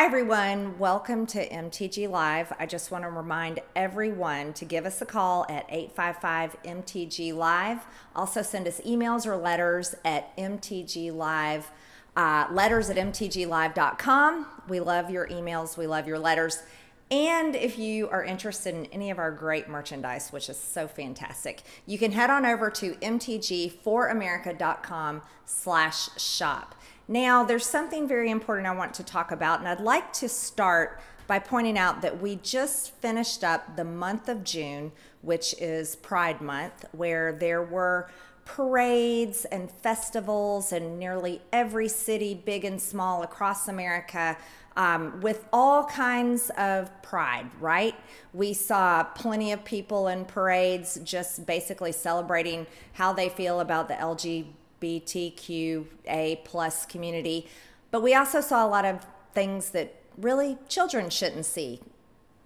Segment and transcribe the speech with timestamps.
[0.00, 0.78] Hi, everyone.
[0.78, 2.54] Welcome to MTG Live.
[2.58, 7.80] I just want to remind everyone to give us a call at 855 MTG Live.
[8.16, 11.70] Also, send us emails or letters at MTG Live,
[12.16, 14.46] uh, letters at MTGLive.com.
[14.70, 16.62] We love your emails, we love your letters.
[17.10, 21.60] And if you are interested in any of our great merchandise, which is so fantastic,
[21.84, 26.74] you can head on over to mtg4america.com slash shop.
[27.10, 31.00] Now, there's something very important I want to talk about, and I'd like to start
[31.26, 36.40] by pointing out that we just finished up the month of June, which is Pride
[36.40, 38.08] Month, where there were
[38.44, 44.36] parades and festivals in nearly every city, big and small, across America.
[44.76, 47.96] Um, with all kinds of pride, right?
[48.32, 53.94] We saw plenty of people in parades just basically celebrating how they feel about the
[53.94, 54.46] LGBT
[54.80, 57.48] LGBTQA plus community.
[57.90, 61.80] But we also saw a lot of things that really children shouldn't see.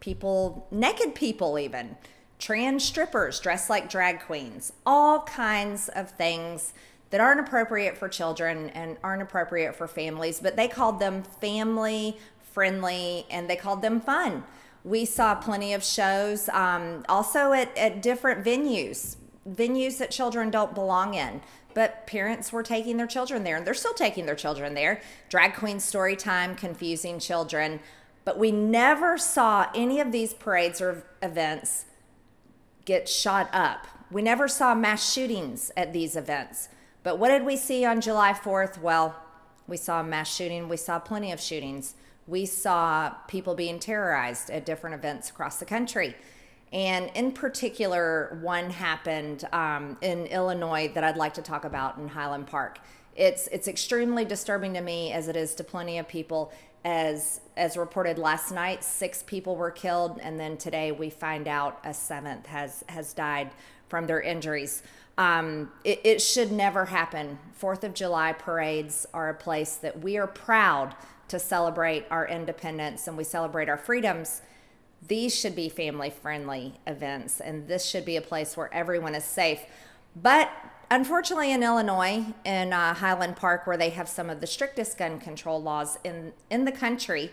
[0.01, 1.97] People, naked people even,
[2.39, 6.75] trans strippers dressed like drag queens, all kinds of things
[7.11, 12.19] that aren't appropriate for children and aren't appropriate for families, but they called them family
[12.53, 14.45] friendly and they called them fun.
[14.85, 19.17] We saw plenty of shows um, also at, at different venues,
[19.49, 21.41] venues that children don't belong in
[21.75, 25.01] but parents were taking their children there and they're still taking their children there.
[25.29, 27.81] Drag queen story time confusing children.
[28.25, 31.85] But we never saw any of these parades or events
[32.85, 33.87] get shot up.
[34.11, 36.69] We never saw mass shootings at these events.
[37.03, 39.17] But what did we see on july 4th well
[39.67, 40.69] we saw mass shooting.
[40.69, 41.95] We saw plenty of shootings.
[42.27, 46.15] We saw people being terrorized at different events across the country
[46.73, 52.09] and in particular, one happened um, in Illinois that I'd like to talk about in
[52.09, 52.81] Highland Park.
[53.17, 56.53] It's it's extremely disturbing to me, as it is to plenty of people.
[56.85, 61.81] As as reported last night, six people were killed, and then today we find out
[61.85, 63.51] a seventh has has died
[63.89, 64.83] from their injuries.
[65.17, 67.39] Um, it, it should never happen.
[67.53, 70.97] Fourth of July parades are a place that we are proud
[71.29, 74.43] to celebrate our independence and we celebrate our freedoms
[75.09, 79.25] these should be family friendly events and this should be a place where everyone is
[79.25, 79.61] safe.
[80.17, 80.51] But
[80.91, 85.19] unfortunately, in Illinois, in uh, Highland Park, where they have some of the strictest gun
[85.19, 87.33] control laws in, in the country,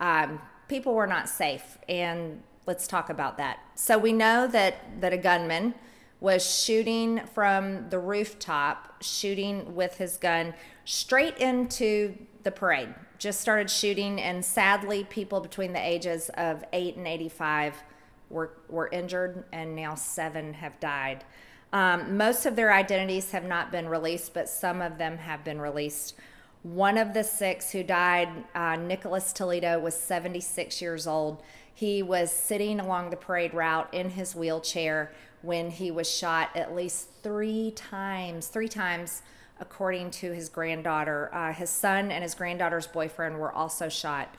[0.00, 1.78] um, people were not safe.
[1.88, 3.60] And let's talk about that.
[3.74, 5.74] So we know that, that a gunman
[6.20, 10.52] was shooting from the rooftop, shooting with his gun
[10.84, 16.96] straight into the parade just started shooting, and sadly, people between the ages of 8
[16.96, 17.82] and 85
[18.30, 21.24] were, were injured, and now seven have died.
[21.72, 25.60] Um, most of their identities have not been released, but some of them have been
[25.60, 26.14] released.
[26.62, 31.42] One of the six who died, uh, Nicholas Toledo, was 76 years old.
[31.74, 35.12] He was sitting along the parade route in his wheelchair
[35.42, 39.22] when he was shot at least three times, three times
[39.60, 41.30] according to his granddaughter.
[41.32, 44.34] Uh, his son and his granddaughter's boyfriend were also shot.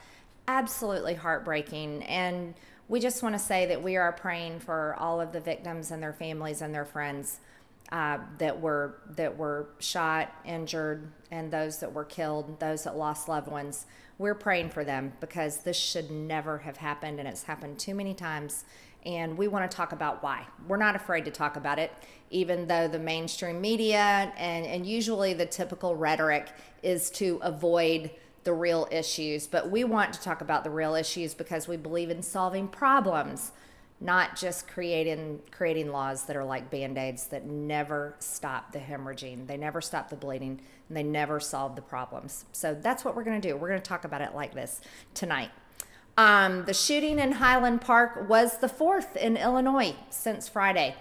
[0.47, 2.03] Absolutely heartbreaking.
[2.03, 2.53] And
[2.87, 6.01] we just want to say that we are praying for all of the victims and
[6.01, 7.39] their families and their friends
[7.91, 13.27] uh, that were that were shot, injured, and those that were killed, those that lost
[13.27, 13.85] loved ones.
[14.17, 18.13] We're praying for them because this should never have happened, and it's happened too many
[18.13, 18.65] times
[19.05, 20.45] and we want to talk about why.
[20.67, 21.91] We're not afraid to talk about it,
[22.29, 26.49] even though the mainstream media and, and usually the typical rhetoric
[26.83, 28.11] is to avoid
[28.43, 29.47] the real issues.
[29.47, 33.51] But we want to talk about the real issues because we believe in solving problems,
[34.01, 39.47] not just creating creating laws that are like band-aids that never stop the hemorrhaging.
[39.47, 42.45] They never stop the bleeding and they never solve the problems.
[42.51, 43.55] So that's what we're going to do.
[43.55, 44.81] We're going to talk about it like this
[45.13, 45.51] tonight.
[46.19, 50.97] Um, the shooting in Highland Park was the fourth in Illinois since Friday.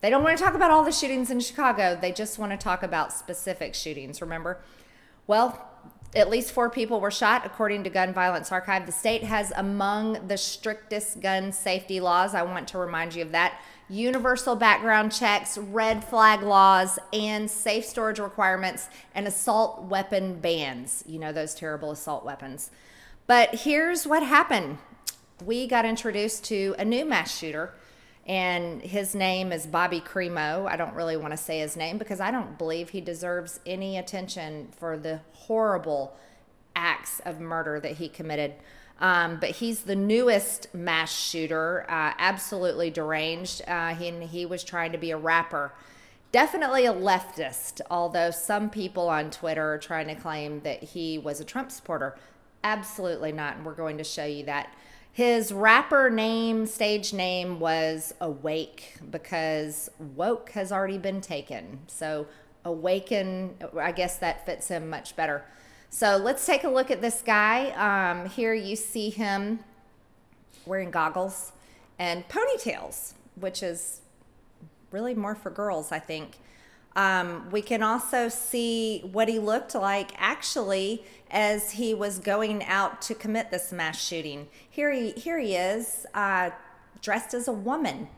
[0.00, 1.98] They don't want to talk about all the shootings in Chicago.
[2.00, 4.62] They just want to talk about specific shootings, remember?
[5.26, 5.68] Well,
[6.16, 8.86] at least four people were shot, according to Gun Violence Archive.
[8.86, 12.34] The state has among the strictest gun safety laws.
[12.34, 13.60] I want to remind you of that.
[13.90, 21.04] Universal background checks, red flag laws, and safe storage requirements, and assault weapon bans.
[21.06, 22.70] You know, those terrible assault weapons.
[23.30, 24.78] But here's what happened
[25.44, 27.72] we got introduced to a new mass shooter,
[28.26, 30.68] and his name is Bobby Crimo.
[30.68, 33.96] I don't really want to say his name because I don't believe he deserves any
[33.96, 36.16] attention for the horrible
[36.74, 38.54] acts of murder that he committed.
[39.00, 43.62] Um, but he's the newest mass shooter, uh, absolutely deranged.
[43.68, 45.72] Uh, he, he was trying to be a rapper.
[46.32, 51.38] Definitely a leftist, although some people on Twitter are trying to claim that he was
[51.38, 52.16] a Trump supporter
[52.62, 53.56] Absolutely not.
[53.56, 54.74] And we're going to show you that.
[55.12, 61.80] His rapper name, stage name was Awake because woke has already been taken.
[61.88, 62.26] So,
[62.64, 65.44] Awaken, I guess that fits him much better.
[65.88, 67.70] So, let's take a look at this guy.
[67.70, 69.60] Um, here you see him
[70.64, 71.52] wearing goggles
[71.98, 74.02] and ponytails, which is
[74.92, 76.38] really more for girls, I think.
[76.96, 83.00] Um, we can also see what he looked like actually as he was going out
[83.02, 84.48] to commit this mass shooting.
[84.68, 86.50] Here he here he is, uh,
[87.00, 88.08] dressed as a woman.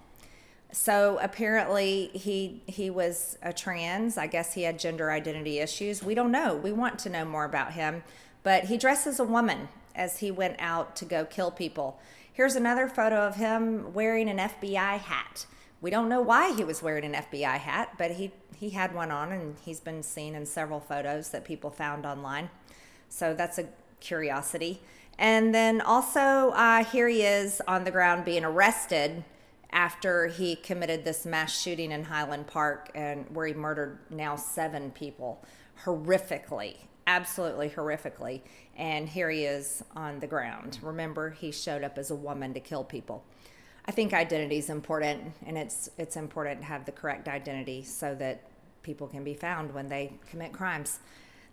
[0.73, 4.17] So apparently he he was a trans.
[4.17, 6.03] I guess he had gender identity issues.
[6.03, 6.57] We don't know.
[6.57, 8.03] We want to know more about him,
[8.43, 12.01] but he dressed as a woman as he went out to go kill people.
[12.33, 15.45] Here's another photo of him wearing an FBI hat.
[15.83, 19.11] We don't know why he was wearing an FBI hat, but he, he had one
[19.11, 22.49] on and he's been seen in several photos that people found online.
[23.09, 23.67] So that's a
[23.99, 24.81] curiosity.
[25.19, 29.25] And then also, uh, here he is on the ground being arrested
[29.73, 34.93] after he committed this mass shooting in Highland Park and where he murdered now seven
[34.93, 35.45] people
[35.85, 36.77] horrifically,
[37.09, 38.43] absolutely horrifically.
[38.77, 40.79] And here he is on the ground.
[40.83, 43.25] Remember, he showed up as a woman to kill people.
[43.87, 48.15] I think identity is important, and it's it's important to have the correct identity so
[48.15, 48.45] that
[48.83, 50.99] people can be found when they commit crimes.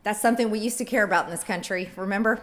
[0.03, 1.89] That's something we used to care about in this country.
[1.95, 2.41] Remember?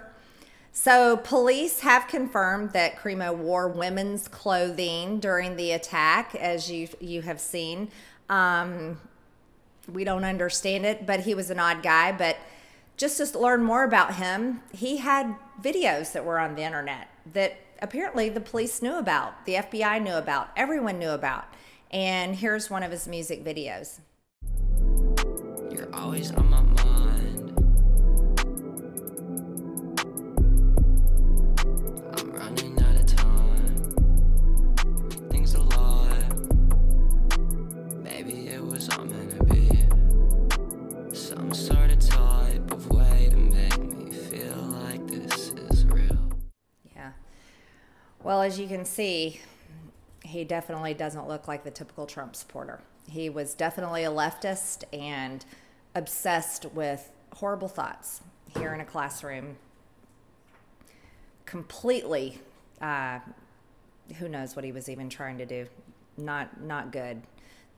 [0.72, 7.22] So, police have confirmed that Crimo wore women's clothing during the attack, as you you
[7.22, 7.88] have seen.
[8.28, 9.00] Um,
[9.90, 12.12] we don't understand it, but he was an odd guy.
[12.12, 12.36] But
[12.96, 17.56] just to learn more about him, he had videos that were on the internet that
[17.80, 21.46] apparently the police knew about, the FBI knew about, everyone knew about.
[21.90, 24.00] And here's one of his music videos.
[25.76, 27.52] You're always on my mind.
[32.16, 33.94] I'm running out of time.
[35.28, 35.60] Things a.
[38.02, 39.68] Maybe it was all meant to be.
[41.14, 46.16] Some sort of type of way to make me feel like this is real.
[46.94, 47.12] Yeah.
[48.22, 49.42] Well, as you can see,
[50.24, 52.80] he definitely doesn't look like the typical Trump supporter.
[53.06, 55.44] He was definitely a leftist and
[55.96, 58.20] obsessed with horrible thoughts
[58.56, 59.56] here in a classroom.
[61.46, 62.38] Completely,
[62.80, 63.18] uh,
[64.18, 65.66] who knows what he was even trying to do?
[66.16, 67.22] Not not good.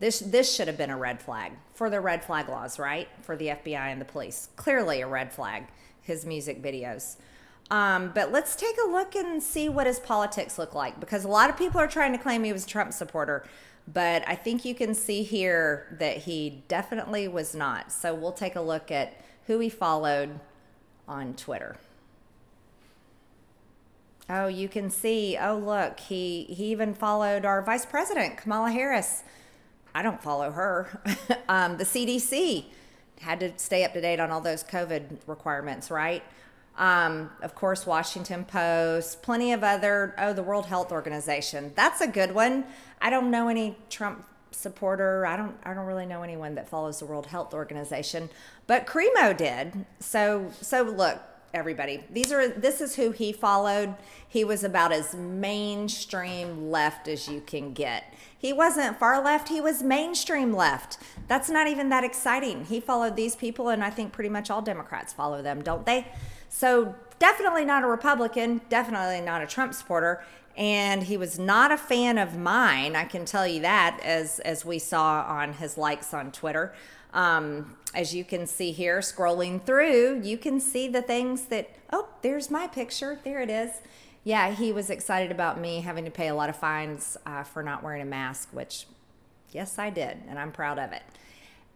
[0.01, 3.09] This this should have been a red flag for the red flag laws, right?
[3.23, 4.49] For the FBI and the police.
[4.57, 5.65] Clearly a red flag.
[6.03, 7.17] His music videos.
[7.71, 11.29] Um, but let's take a look and see what his politics look like because a
[11.29, 13.45] lot of people are trying to claim he was a Trump supporter,
[13.93, 17.91] but I think you can see here that he definitely was not.
[17.91, 20.41] So we'll take a look at who he followed
[21.07, 21.77] on Twitter.
[24.29, 25.39] Oh, you can see.
[25.41, 29.23] Oh, look, he he even followed our Vice President Kamala Harris.
[29.95, 31.03] I don't follow her.
[31.49, 32.67] um, the CDC
[33.21, 36.23] had to stay up to date on all those COVID requirements, right?
[36.77, 40.15] Um, of course, Washington Post, plenty of other.
[40.19, 41.73] Oh, the World Health Organization.
[41.75, 42.65] That's a good one.
[43.01, 45.27] I don't know any Trump supporter.
[45.27, 45.57] I don't.
[45.65, 48.29] I don't really know anyone that follows the World Health Organization,
[48.67, 49.87] but Crimo did.
[50.01, 51.21] So, so look,
[51.55, 52.05] everybody.
[52.11, 52.49] These are.
[52.49, 53.95] This is who he followed.
[54.29, 58.15] He was about as mainstream left as you can get.
[58.37, 59.49] He wasn't far left.
[59.49, 60.99] He was mainstream left.
[61.27, 62.67] That's not even that exciting.
[62.67, 66.07] He followed these people, and I think pretty much all Democrats follow them, don't they?
[66.49, 70.25] So definitely not a Republican, definitely not a Trump supporter.
[70.59, 74.65] And he was not a fan of mine, I can tell you that, as as
[74.65, 76.75] we saw on his likes on Twitter.
[77.15, 82.09] Um, as you can see here, scrolling through, you can see the things that, oh,
[82.23, 83.21] there's my picture.
[83.23, 83.71] There it is.
[84.25, 87.63] Yeah, he was excited about me having to pay a lot of fines uh, for
[87.63, 88.87] not wearing a mask, which,
[89.53, 91.03] yes, I did, and I'm proud of it.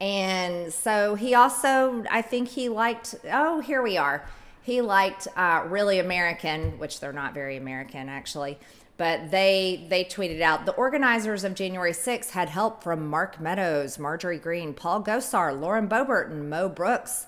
[0.00, 4.26] And so he also, I think he liked, oh, here we are
[4.62, 8.58] he liked uh, really American, which they're not very American actually,
[8.96, 13.98] but they they tweeted out the organizers of January 6th had help from Mark Meadows,
[13.98, 17.26] Marjorie Greene, Paul Gosar, Lauren Boebert, and Mo Brooks.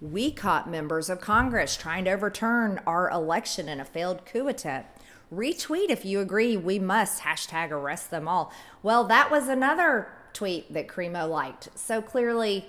[0.00, 5.00] We caught members of Congress trying to overturn our election in a failed coup attempt.
[5.34, 6.56] Retweet if you agree.
[6.56, 8.52] We must hashtag arrest them all.
[8.84, 11.76] Well, that was another tweet that Crimo liked.
[11.76, 12.66] So clearly,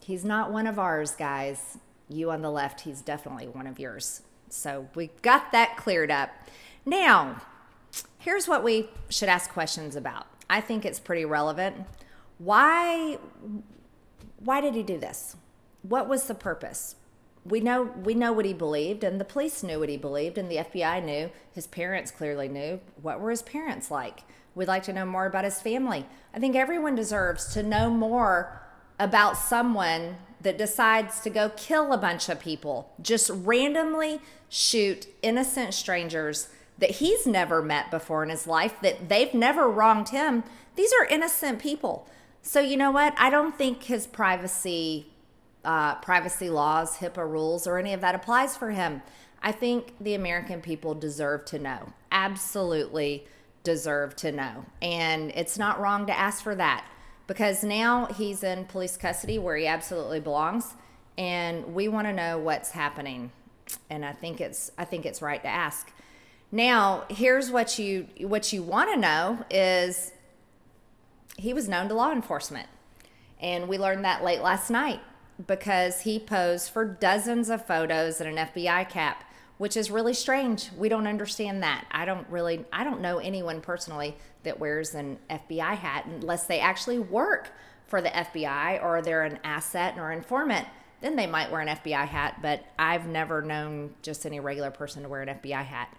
[0.00, 1.76] he's not one of ours, guys
[2.12, 4.22] you on the left, he's definitely one of yours.
[4.48, 6.30] So we got that cleared up.
[6.84, 7.42] Now,
[8.18, 10.26] here's what we should ask questions about.
[10.50, 11.76] I think it's pretty relevant.
[12.38, 13.18] Why
[14.38, 15.36] why did he do this?
[15.82, 16.96] What was the purpose?
[17.44, 20.50] we know we know what he believed and the police knew what he believed and
[20.50, 24.22] the FBI knew his parents clearly knew what were his parents like
[24.54, 28.62] we'd like to know more about his family i think everyone deserves to know more
[28.98, 35.74] about someone that decides to go kill a bunch of people just randomly shoot innocent
[35.74, 40.44] strangers that he's never met before in his life that they've never wronged him
[40.76, 42.08] these are innocent people
[42.42, 45.06] so you know what i don't think his privacy
[45.64, 49.02] uh, privacy laws, HIPAA rules, or any of that applies for him.
[49.42, 51.92] I think the American people deserve to know.
[52.10, 53.26] Absolutely
[53.64, 54.64] deserve to know.
[54.80, 56.84] And it's not wrong to ask for that
[57.26, 60.74] because now he's in police custody where he absolutely belongs
[61.18, 63.30] and we want to know what's happening.
[63.90, 65.90] And I think it's I think it's right to ask.
[66.50, 70.12] Now, here's what you what you want to know is
[71.36, 72.68] he was known to law enforcement.
[73.40, 75.00] And we learned that late last night
[75.46, 79.24] because he posed for dozens of photos in an FBI cap,
[79.58, 80.70] which is really strange.
[80.76, 81.86] We don't understand that.
[81.90, 86.60] I don't really, I don't know anyone personally that wears an FBI hat unless they
[86.60, 87.50] actually work
[87.86, 90.66] for the FBI or they're an asset or informant.
[91.00, 95.02] Then they might wear an FBI hat, but I've never known just any regular person
[95.02, 95.94] to wear an FBI hat.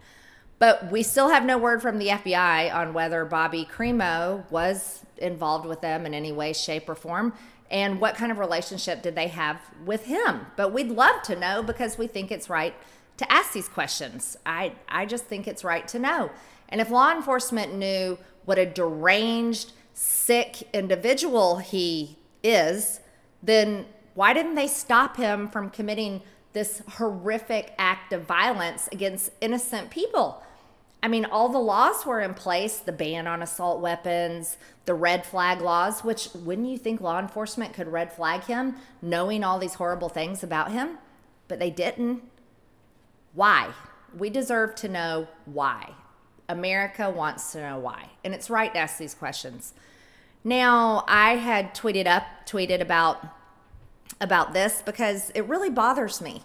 [0.59, 5.65] But we still have no word from the FBI on whether Bobby Crimo was involved
[5.65, 7.33] with them in any way, shape, or form
[7.73, 10.45] and what kind of relationship did they have with him.
[10.55, 12.75] But we'd love to know because we think it's right
[13.17, 14.37] to ask these questions.
[14.45, 16.31] I, I just think it's right to know.
[16.69, 22.99] And if law enforcement knew what a deranged, sick individual he is,
[23.41, 26.21] then why didn't they stop him from committing
[26.53, 30.43] this horrific act of violence against innocent people?
[31.01, 35.25] I mean, all the laws were in place the ban on assault weapons, the red
[35.25, 39.73] flag laws, which wouldn't you think law enforcement could red flag him knowing all these
[39.73, 40.97] horrible things about him?
[41.49, 42.23] But they didn't.
[43.33, 43.73] Why?
[44.17, 45.93] We deserve to know why.
[46.49, 48.09] America wants to know why.
[48.23, 49.73] And it's right to ask these questions.
[50.43, 53.25] Now, I had tweeted up, tweeted about
[54.21, 56.43] about this because it really bothers me.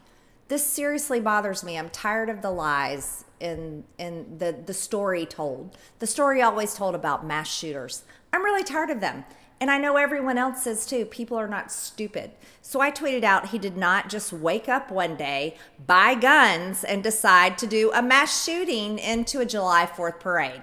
[0.48, 1.78] This seriously bothers me.
[1.78, 5.76] I'm tired of the lies in in the the story told.
[5.98, 8.04] The story always told about mass shooters.
[8.32, 9.24] I'm really tired of them.
[9.60, 11.04] And I know everyone else is too.
[11.04, 12.30] People are not stupid.
[12.62, 17.02] So I tweeted out he did not just wake up one day, buy guns, and
[17.02, 20.62] decide to do a mass shooting into a July 4th parade.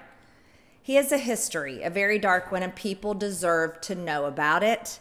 [0.82, 5.00] He has a history, a very dark one, and people deserve to know about it.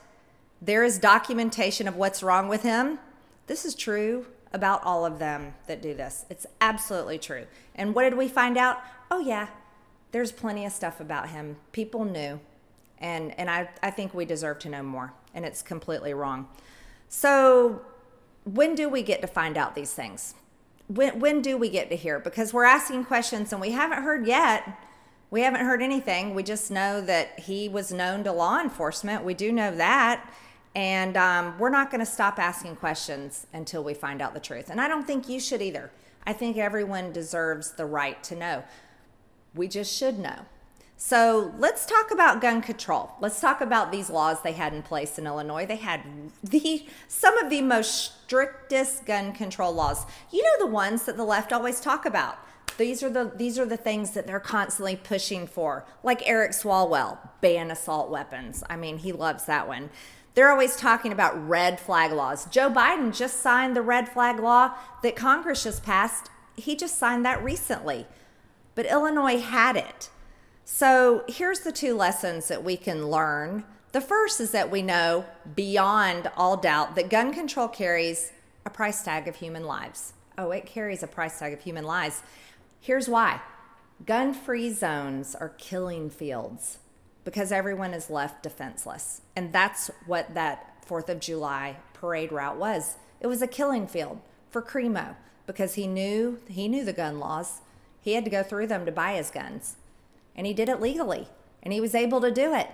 [0.61, 2.99] There is documentation of what's wrong with him.
[3.47, 6.25] This is true about all of them that do this.
[6.29, 7.45] It's absolutely true.
[7.75, 8.79] And what did we find out?
[9.11, 9.49] Oh, yeah,
[10.11, 11.57] there's plenty of stuff about him.
[11.71, 12.39] People knew.
[12.99, 15.13] And, and I, I think we deserve to know more.
[15.33, 16.47] And it's completely wrong.
[17.09, 17.81] So,
[18.45, 20.35] when do we get to find out these things?
[20.87, 22.19] When, when do we get to hear?
[22.19, 24.79] Because we're asking questions and we haven't heard yet.
[25.31, 26.35] We haven't heard anything.
[26.35, 29.23] We just know that he was known to law enforcement.
[29.23, 30.31] We do know that.
[30.75, 34.69] And um, we're not going to stop asking questions until we find out the truth.
[34.69, 35.89] And I don't think you should either.
[36.27, 38.63] I think everyone deserves the right to know.
[39.53, 40.45] We just should know.
[40.97, 43.11] So let's talk about gun control.
[43.19, 45.65] Let's talk about these laws they had in place in Illinois.
[45.65, 46.01] They had
[46.43, 50.05] the some of the most strictest gun control laws.
[50.31, 52.37] You know the ones that the left always talk about.
[52.77, 55.85] These are the these are the things that they're constantly pushing for.
[56.01, 58.63] Like Eric Swalwell, ban assault weapons.
[58.69, 59.89] I mean, he loves that one.
[60.33, 62.45] They're always talking about red flag laws.
[62.45, 66.29] Joe Biden just signed the red flag law that Congress just passed.
[66.57, 68.05] He just signed that recently.
[68.75, 70.09] But Illinois had it.
[70.65, 73.63] So here's the two lessons that we can learn.
[73.91, 78.33] The first is that we know beyond all doubt that gun control carries
[78.65, 80.13] a price tag of human lives.
[80.39, 82.23] Oh, it carries a price tag of human lives.
[82.81, 83.41] Here's why
[84.07, 86.79] gun free zones are killing fields
[87.23, 89.21] because everyone is left defenseless.
[89.35, 92.97] And that's what that 4th of July parade route was.
[93.21, 94.19] It was a killing field
[94.49, 97.61] for Crimo because he knew he knew the gun laws.
[98.01, 99.77] He had to go through them to buy his guns.
[100.35, 101.27] And he did it legally.
[101.63, 102.69] And he was able to do it.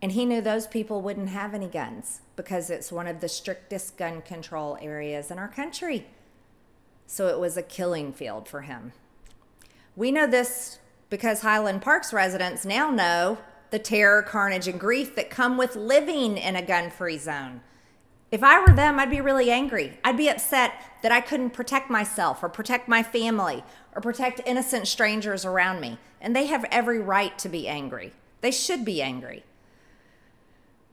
[0.00, 3.96] And he knew those people wouldn't have any guns because it's one of the strictest
[3.96, 6.06] gun control areas in our country.
[7.06, 8.92] So it was a killing field for him.
[9.96, 10.78] We know this
[11.10, 13.38] because Highland Park's residents now know
[13.70, 17.60] the terror, carnage, and grief that come with living in a gun free zone.
[18.30, 19.98] If I were them, I'd be really angry.
[20.04, 24.86] I'd be upset that I couldn't protect myself or protect my family or protect innocent
[24.86, 25.98] strangers around me.
[26.20, 28.12] And they have every right to be angry.
[28.40, 29.44] They should be angry.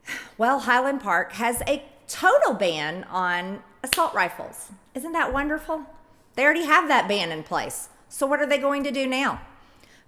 [0.38, 4.70] Well, Highland Park has a total ban on assault rifles.
[4.94, 5.86] Isn't that wonderful?
[6.34, 7.88] They already have that ban in place.
[8.10, 9.40] So, what are they going to do now?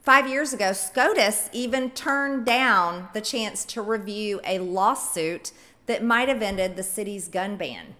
[0.02, 5.52] Five years ago, SCOTUS even turned down the chance to review a lawsuit
[5.88, 7.97] that might have ended the city's gun ban,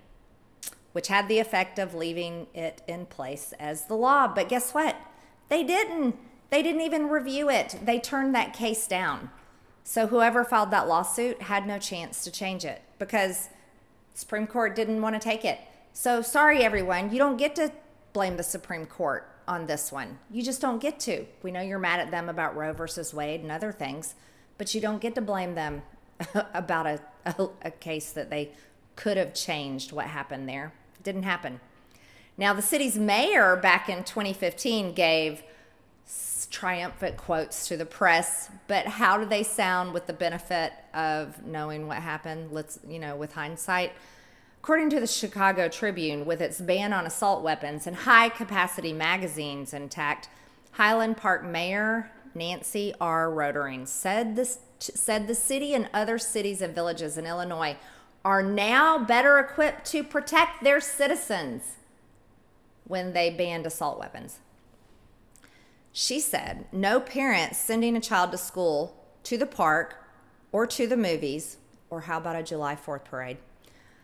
[0.93, 4.29] which had the effect of leaving it in place as the law.
[4.29, 4.95] But guess what?
[5.49, 6.17] They didn't.
[6.51, 7.79] They didn't even review it.
[7.83, 9.31] They turned that case down.
[9.85, 13.49] So whoever filed that lawsuit had no chance to change it because
[14.15, 15.59] Supreme Court didn't want to take it.
[15.95, 17.73] So sorry everyone, you don't get to
[18.13, 20.19] blame the Supreme Court on this one.
[20.31, 21.25] You just don't get to.
[21.43, 24.15] We know you're mad at them about Roe versus Wade and other things,
[24.59, 25.83] but you don't get to blame them
[26.55, 28.51] about a, a, a case that they
[28.97, 30.73] could have changed what happened there.
[30.97, 31.61] It didn't happen.
[32.37, 35.43] Now, the city's mayor back in 2015 gave
[36.51, 41.87] triumphant quotes to the press, but how do they sound with the benefit of knowing
[41.87, 42.53] what happened?
[42.53, 43.93] Let's, you know, with hindsight.
[44.63, 49.75] According to the Chicago Tribune, with its ban on assault weapons and high capacity magazines
[49.75, 50.29] intact,
[50.73, 53.29] Highland Park Mayor Nancy R.
[53.29, 57.77] Rotering said this said the city and other cities and villages in Illinois
[58.25, 61.77] are now better equipped to protect their citizens
[62.85, 64.39] when they banned assault weapons.
[65.93, 68.95] She said, No parent sending a child to school,
[69.25, 69.97] to the park,
[70.53, 71.59] or to the movies,
[71.91, 73.39] or how about a July 4th parade,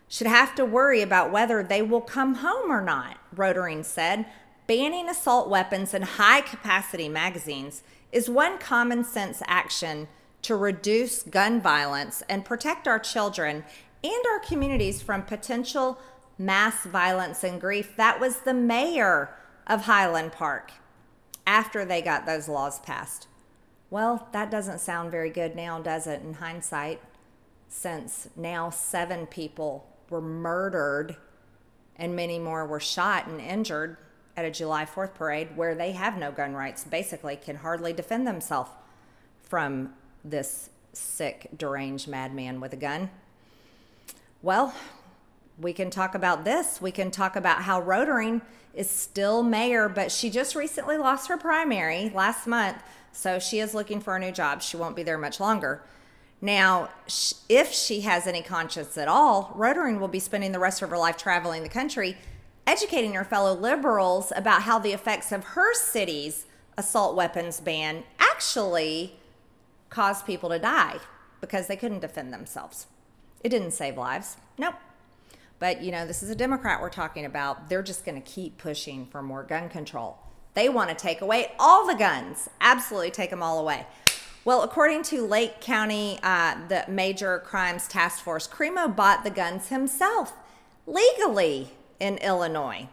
[0.07, 4.25] should have to worry about whether they will come home or not, Rotering said.
[4.67, 10.07] Banning assault weapons and high capacity magazines is one common sense action
[10.45, 13.63] to reduce gun violence and protect our children
[14.03, 15.97] and our communities from potential
[16.37, 17.95] mass violence and grief.
[17.97, 19.29] That was the mayor
[19.65, 20.71] of Highland Park
[21.47, 23.27] after they got those laws passed.
[23.89, 27.01] Well, that doesn't sound very good now, does it, in hindsight?
[27.67, 31.15] Since now seven people were murdered
[31.95, 33.97] and many more were shot and injured
[34.37, 38.27] at a July 4th parade where they have no gun rights, basically, can hardly defend
[38.27, 38.69] themselves
[39.41, 39.93] from
[40.25, 43.09] this sick, deranged madman with a gun.
[44.41, 44.73] Well,
[45.59, 46.81] we can talk about this.
[46.81, 48.41] We can talk about how Rotering
[48.73, 52.77] is still mayor, but she just recently lost her primary last month.
[53.11, 54.61] So she is looking for a new job.
[54.61, 55.81] She won't be there much longer.
[56.41, 56.89] Now,
[57.47, 60.97] if she has any conscience at all, Rotering will be spending the rest of her
[60.97, 62.17] life traveling the country,
[62.67, 66.45] educating her fellow liberals about how the effects of her city's
[66.77, 69.15] assault weapons ban actually
[69.89, 70.99] caused people to die
[71.41, 72.87] because they couldn't defend themselves.
[73.43, 74.37] It didn't save lives.
[74.57, 74.75] Nope.
[75.59, 77.69] But, you know, this is a Democrat we're talking about.
[77.69, 80.17] They're just going to keep pushing for more gun control.
[80.53, 83.85] They want to take away all the guns, absolutely take them all away.
[84.45, 89.69] Well, according to Lake County, uh, the Major Crimes Task Force, Crimo bought the guns
[89.69, 90.33] himself
[90.85, 92.87] legally in Illinois,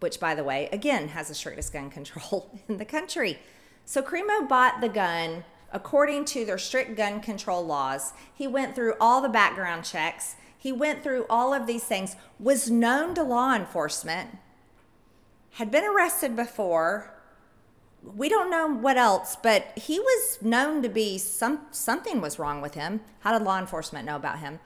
[0.00, 3.38] which, by the way, again, has the strictest gun control in the country.
[3.84, 5.44] So Crimo bought the gun
[5.74, 8.12] according to their strict gun control laws.
[8.32, 10.36] He went through all the background checks.
[10.56, 14.38] He went through all of these things, was known to law enforcement,
[15.54, 17.10] had been arrested before.
[18.02, 22.60] We don't know what else, but he was known to be some something was wrong
[22.62, 23.00] with him.
[23.20, 24.60] How did law enforcement know about him?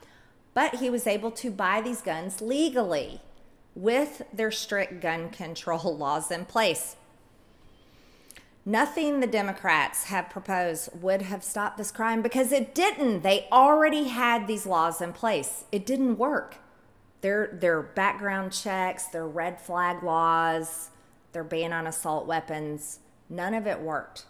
[0.53, 3.21] But he was able to buy these guns legally
[3.75, 6.95] with their strict gun control laws in place.
[8.69, 13.23] Nothing the Democrats have proposed would have stopped this crime because it didn't.
[13.23, 15.63] They already had these laws in place.
[15.71, 16.57] It didn't work.
[17.21, 20.91] Their their background checks, their red flag laws,
[21.31, 24.25] their ban on assault weapons, none of it worked.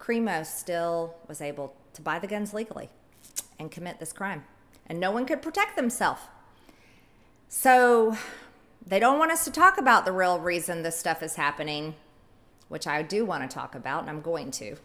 [0.00, 2.88] Crimo still was able to buy the guns legally
[3.60, 4.42] and commit this crime.
[4.88, 6.22] And no one could protect themselves.
[7.48, 8.16] So
[8.84, 11.94] they don't want us to talk about the real reason this stuff is happening
[12.72, 14.76] which I do want to talk about, and I'm going to.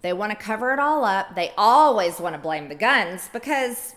[0.00, 1.34] They want to cover it all up.
[1.34, 3.96] They always want to blame the guns because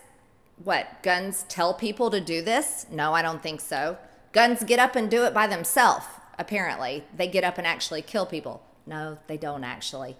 [0.62, 1.00] what?
[1.04, 2.86] Guns tell people to do this?
[2.90, 3.98] No, I don't think so.
[4.32, 6.04] Guns get up and do it by themselves,
[6.38, 7.04] apparently.
[7.16, 8.62] They get up and actually kill people.
[8.84, 10.16] No, they don't actually.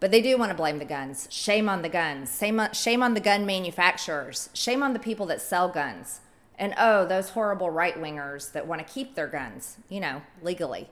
[0.00, 1.28] But they do want to blame the guns.
[1.30, 2.42] Shame on the guns.
[2.42, 4.50] Uh, shame on the gun manufacturers.
[4.52, 6.20] Shame on the people that sell guns.
[6.58, 10.88] And oh, those horrible right wingers that want to keep their guns, you know, legally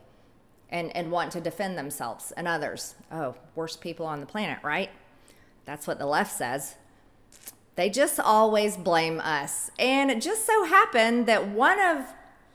[0.71, 2.95] and, and want to defend themselves and others.
[3.11, 4.91] Oh, worst people on the planet, right?
[5.65, 6.77] That's what the left says.
[7.77, 9.71] They just always blame us.
[9.79, 12.07] And it just so happened that one of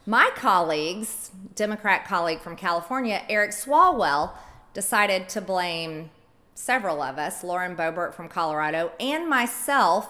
[0.06, 4.32] my colleagues, Democrat colleague from California, Eric Swalwell,
[4.73, 6.10] decided to blame
[6.56, 10.10] several of us, Lauren Boebert from Colorado, and myself,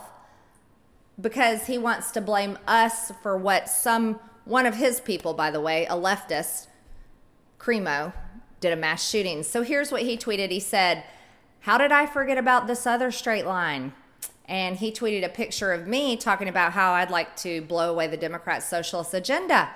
[1.20, 5.62] because he wants to blame us for what some one of his people, by the
[5.62, 6.68] way, a leftist,
[7.64, 8.14] Crimo,
[8.60, 9.44] did a mass shooting.
[9.44, 10.52] So here's what he tweeted.
[10.52, 11.04] He said,
[11.62, 13.94] How did I forget about this other straight line?
[14.46, 18.08] And he tweeted a picture of me talking about how I'd like to blow away
[18.08, 19.70] the Democrat socialist agenda.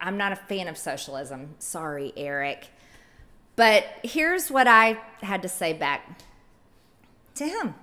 [0.00, 1.54] I'm not a fan of socialism.
[1.60, 2.68] Sorry, Eric.
[3.54, 6.18] But here's what I had to say back
[7.36, 7.74] to him.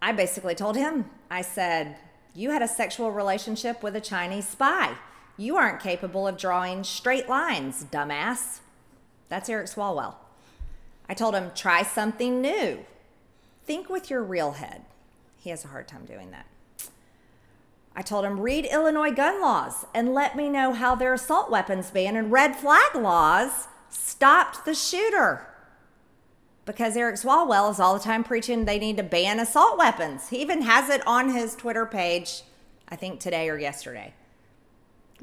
[0.00, 1.96] I basically told him, I said,
[2.34, 4.96] You had a sexual relationship with a Chinese spy.
[5.36, 8.60] You aren't capable of drawing straight lines, dumbass.
[9.28, 10.14] That's Eric Swalwell.
[11.08, 12.84] I told him, Try something new.
[13.64, 14.82] Think with your real head.
[15.38, 16.46] He has a hard time doing that.
[17.94, 21.90] I told him, read Illinois gun laws and let me know how their assault weapons
[21.90, 25.46] ban and red flag laws stopped the shooter
[26.64, 30.28] because Eric Swalwell is all the time preaching they need to ban assault weapons.
[30.28, 32.42] He even has it on his Twitter page,
[32.88, 34.14] I think today or yesterday.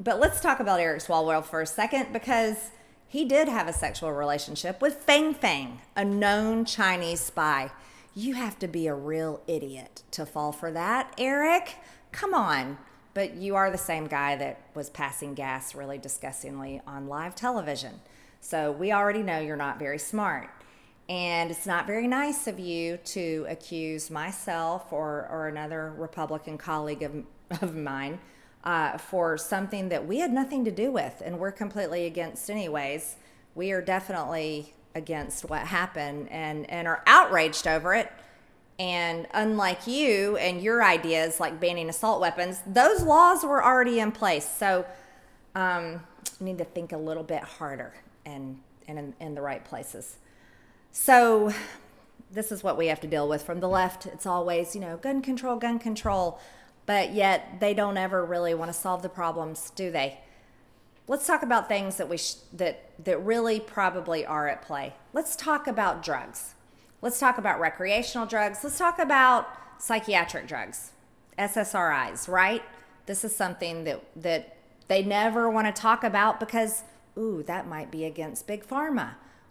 [0.02, 2.70] But let's talk about Eric Swalwell for a second because
[3.06, 7.70] he did have a sexual relationship with Fang Fang, a known Chinese spy.
[8.14, 11.76] You have to be a real idiot to fall for that, Eric.
[12.12, 12.78] Come on.
[13.12, 18.00] But you are the same guy that was passing gas really disgustingly on live television.
[18.40, 20.48] So we already know you're not very smart.
[21.10, 27.02] And it's not very nice of you to accuse myself or, or another Republican colleague
[27.02, 27.24] of,
[27.60, 28.18] of mine
[28.64, 33.16] uh, for something that we had nothing to do with and we're completely against, anyways.
[33.54, 38.10] We are definitely against what happened and, and are outraged over it.
[38.78, 44.12] And unlike you and your ideas like banning assault weapons, those laws were already in
[44.12, 44.48] place.
[44.48, 44.86] So
[45.54, 46.00] um,
[46.40, 47.94] need to think a little bit harder
[48.24, 50.16] and, and in, in the right places.
[50.92, 51.52] So,
[52.32, 54.06] this is what we have to deal with from the left.
[54.06, 56.40] It's always, you know, gun control, gun control,
[56.90, 60.18] but yet they don't ever really want to solve the problems, do they?
[61.06, 64.94] Let's talk about things that we sh- that that really probably are at play.
[65.12, 66.56] Let's talk about drugs.
[67.00, 68.64] Let's talk about recreational drugs.
[68.64, 69.46] Let's talk about
[69.78, 70.90] psychiatric drugs,
[71.38, 72.64] SSRIs, right?
[73.06, 74.56] This is something that that
[74.88, 76.82] they never want to talk about because
[77.16, 79.10] ooh, that might be against big pharma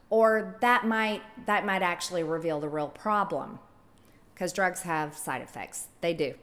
[0.10, 3.60] or that might that might actually reveal the real problem
[4.34, 6.34] because drugs have side effects they do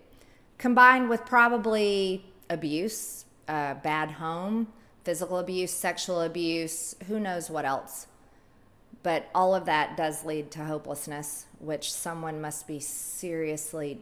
[0.59, 4.69] combined with probably abuse uh, bad home
[5.05, 8.07] physical abuse sexual abuse who knows what else
[9.03, 14.01] but all of that does lead to hopelessness which someone must be seriously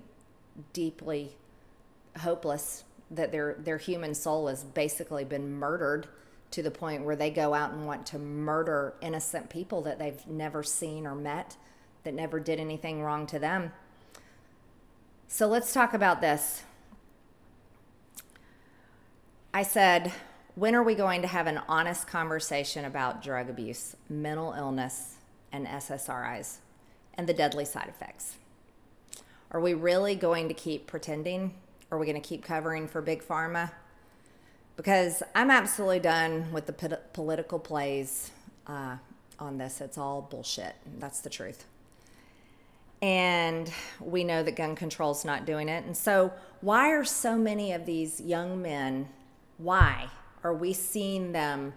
[0.72, 1.36] deeply
[2.20, 6.08] hopeless that their their human soul has basically been murdered
[6.54, 10.24] to the point where they go out and want to murder innocent people that they've
[10.28, 11.56] never seen or met,
[12.04, 13.72] that never did anything wrong to them.
[15.34, 16.62] So let's talk about this.
[19.52, 20.12] I said,
[20.54, 25.16] when are we going to have an honest conversation about drug abuse, mental illness,
[25.50, 26.58] and SSRIs
[27.14, 28.36] and the deadly side effects?
[29.50, 31.54] Are we really going to keep pretending?
[31.90, 33.72] Are we going to keep covering for big pharma?
[34.76, 38.30] because I'm absolutely done with the political plays
[38.68, 38.98] uh,
[39.40, 39.80] on this.
[39.80, 40.76] It's all bullshit.
[41.00, 41.64] That's the truth.
[43.04, 45.84] And we know that gun control is not doing it.
[45.84, 49.10] And so, why are so many of these young men?
[49.58, 50.08] Why
[50.42, 51.74] are we seeing them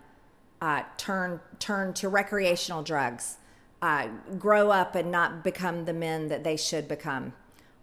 [0.61, 3.39] uh, turn turn to recreational drugs,
[3.81, 4.07] uh,
[4.39, 7.33] grow up and not become the men that they should become,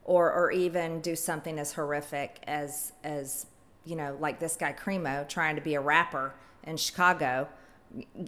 [0.04, 3.44] or or even do something as horrific as as
[3.84, 7.46] you know, like this guy Crimo trying to be a rapper in Chicago,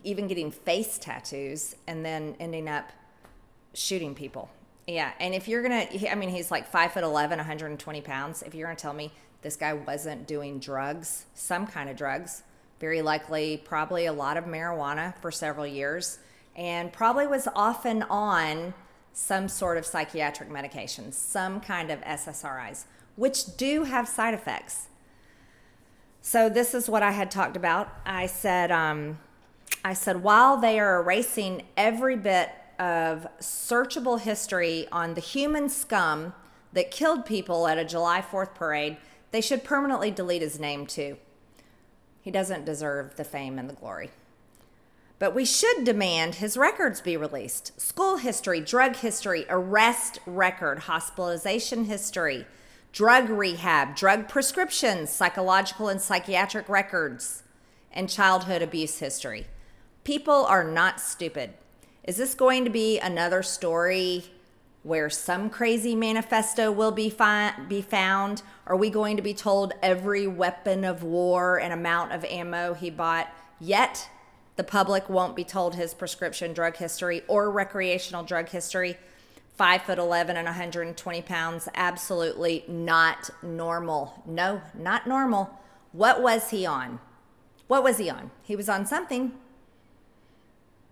[0.04, 2.92] even getting face tattoos and then ending up
[3.72, 4.50] shooting people.
[4.86, 8.42] Yeah, and if you're gonna, I mean, he's like five foot 11, 120 pounds.
[8.42, 12.44] If you're gonna tell me this guy wasn't doing drugs, some kind of drugs,
[12.78, 16.18] very likely, probably a lot of marijuana for several years,
[16.54, 18.74] and probably was often on
[19.12, 22.84] some sort of psychiatric medication, some kind of SSRIs,
[23.16, 24.88] which do have side effects.
[26.20, 27.88] So this is what I had talked about.
[28.04, 29.18] I said, um,
[29.84, 36.34] I said, while they are erasing every bit of searchable history on the human scum
[36.72, 38.96] that killed people at a July 4th parade,
[39.30, 41.16] they should permanently delete his name too.
[42.20, 44.10] He doesn't deserve the fame and the glory.
[45.18, 51.86] But we should demand his records be released school history, drug history, arrest record, hospitalization
[51.86, 52.46] history,
[52.92, 57.42] drug rehab, drug prescriptions, psychological and psychiatric records,
[57.92, 59.46] and childhood abuse history.
[60.04, 61.54] People are not stupid.
[62.06, 64.26] Is this going to be another story
[64.84, 68.42] where some crazy manifesto will be, fi- be found?
[68.64, 72.90] Are we going to be told every weapon of war and amount of ammo he
[72.90, 73.26] bought?
[73.58, 74.08] Yet,
[74.54, 78.96] the public won't be told his prescription drug history or recreational drug history.
[79.56, 84.22] Five foot 11 and 120 pounds, absolutely not normal.
[84.24, 85.58] No, not normal.
[85.90, 87.00] What was he on?
[87.66, 88.30] What was he on?
[88.44, 89.32] He was on something.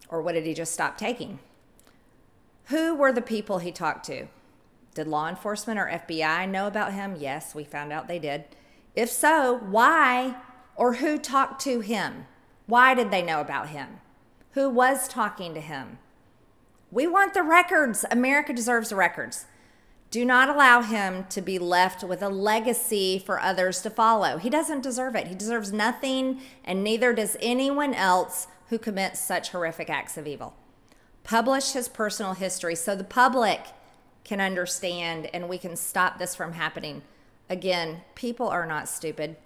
[0.09, 1.39] Or what did he just stop taking?
[2.67, 4.27] Who were the people he talked to?
[4.95, 7.17] Did law enforcement or FBI know about him?
[7.19, 8.45] Yes, we found out they did.
[8.95, 10.37] If so, why
[10.77, 12.27] or who talked to him?
[12.67, 14.01] Why did they know about him?
[14.53, 15.99] Who was talking to him?
[16.91, 18.05] We want the records.
[18.11, 19.47] America deserves the records.
[20.11, 24.39] Do not allow him to be left with a legacy for others to follow.
[24.39, 25.27] He doesn't deserve it.
[25.27, 30.55] He deserves nothing, and neither does anyone else who commits such horrific acts of evil.
[31.23, 33.61] Publish his personal history so the public
[34.25, 37.03] can understand and we can stop this from happening.
[37.49, 39.37] Again, people are not stupid.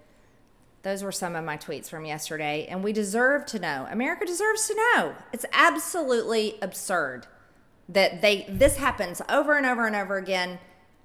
[0.83, 3.85] Those were some of my tweets from yesterday, and we deserve to know.
[3.91, 5.15] America deserves to know.
[5.33, 7.27] It's absolutely absurd
[7.89, 10.59] that they this happens over and over and over again,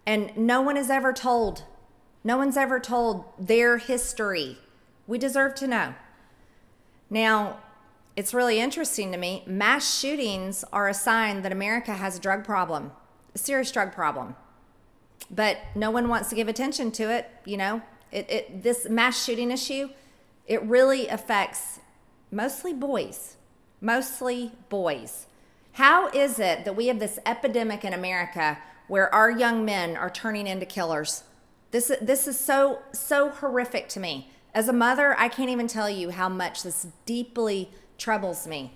[0.06, 1.64] and no one is ever told.
[2.22, 4.58] No one's ever told their history.
[5.06, 5.94] We deserve to know.
[7.10, 7.58] Now,
[8.16, 9.42] it's really interesting to me.
[9.46, 12.92] Mass shootings are a sign that America has a drug problem,
[13.34, 14.36] a serious drug problem.
[15.30, 17.82] But no one wants to give attention to it, you know.
[18.12, 19.88] It, it this mass shooting issue,
[20.46, 21.80] it really affects
[22.30, 23.36] mostly boys.
[23.80, 25.26] Mostly boys.
[25.72, 30.10] How is it that we have this epidemic in America where our young men are
[30.10, 31.24] turning into killers?
[31.72, 34.30] This this is so so horrific to me.
[34.54, 38.72] As a mother, I can't even tell you how much this deeply troubles me.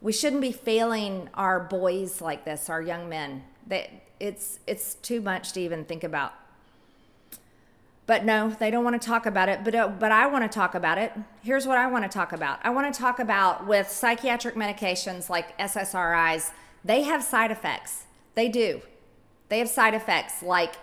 [0.00, 3.44] We shouldn't be failing our boys like this, our young men.
[3.68, 6.32] That it's it's too much to even think about.
[8.06, 9.64] But no, they don't want to talk about it.
[9.64, 11.12] But uh, but I want to talk about it.
[11.42, 12.58] Here's what I want to talk about.
[12.62, 16.50] I want to talk about with psychiatric medications like SSRIs.
[16.84, 18.04] They have side effects.
[18.34, 18.82] They do.
[19.48, 20.74] They have side effects like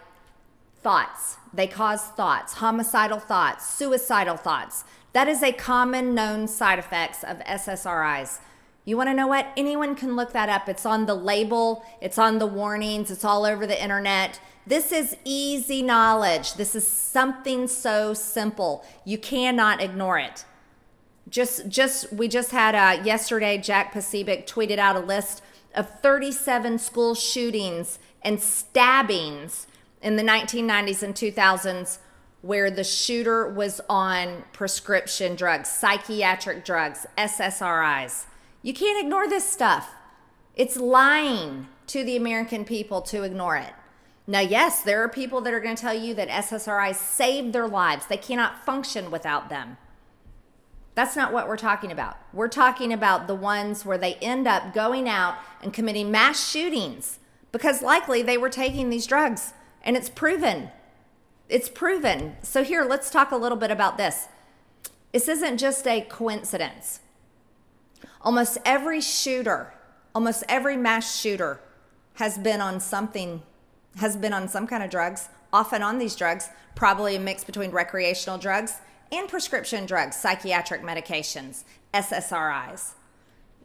[0.82, 1.38] thoughts.
[1.54, 4.86] They cause thoughts, homicidal thoughts, suicidal thoughts.
[5.13, 8.39] That is a common known side effects of SSRIs.
[8.86, 9.48] You want to know what?
[9.58, 10.69] Anyone can look that up.
[10.69, 14.39] It's on the label, it's on the warnings, it's all over the internet.
[14.65, 16.54] This is easy knowledge.
[16.54, 18.86] This is something so simple.
[19.04, 20.45] You cannot ignore it.
[21.28, 25.41] Just just we just had uh, yesterday Jack Posobiec tweeted out a list
[25.76, 29.67] of 37 school shootings and stabbings
[30.02, 32.00] in the 1990s and 2000s
[32.41, 38.25] where the shooter was on prescription drugs, psychiatric drugs, SSRIs.
[38.62, 39.91] You can't ignore this stuff.
[40.56, 43.73] It's lying to the American people to ignore it.
[44.28, 47.67] Now, yes, there are people that are going to tell you that SSRIs saved their
[47.67, 48.06] lives.
[48.06, 49.78] They cannot function without them.
[50.93, 52.17] That's not what we're talking about.
[52.34, 57.19] We're talking about the ones where they end up going out and committing mass shootings
[57.52, 60.71] because likely they were taking these drugs and it's proven
[61.49, 62.38] it's proven.
[62.43, 64.27] So, here, let's talk a little bit about this.
[65.12, 66.99] This isn't just a coincidence.
[68.21, 69.73] Almost every shooter,
[70.13, 71.59] almost every mass shooter
[72.15, 73.41] has been on something,
[73.97, 77.71] has been on some kind of drugs, often on these drugs, probably a mix between
[77.71, 78.75] recreational drugs
[79.12, 82.93] and prescription drugs, psychiatric medications, SSRIs.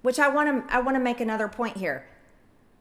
[0.03, 2.07] Which I want to I want to make another point here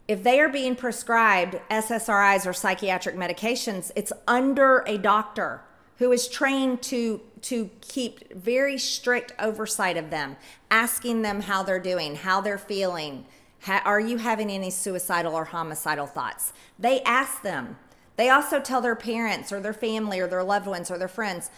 [0.07, 5.61] if they are being prescribed SSRIs or psychiatric medications, it's under a doctor
[5.97, 10.37] who is trained to to keep very strict oversight of them,
[10.71, 13.25] asking them how they're doing, how they're feeling.
[13.67, 16.53] are you having any suicidal or homicidal thoughts?
[16.79, 17.77] They ask them.
[18.15, 21.51] They also tell their parents or their family or their loved ones or their friends,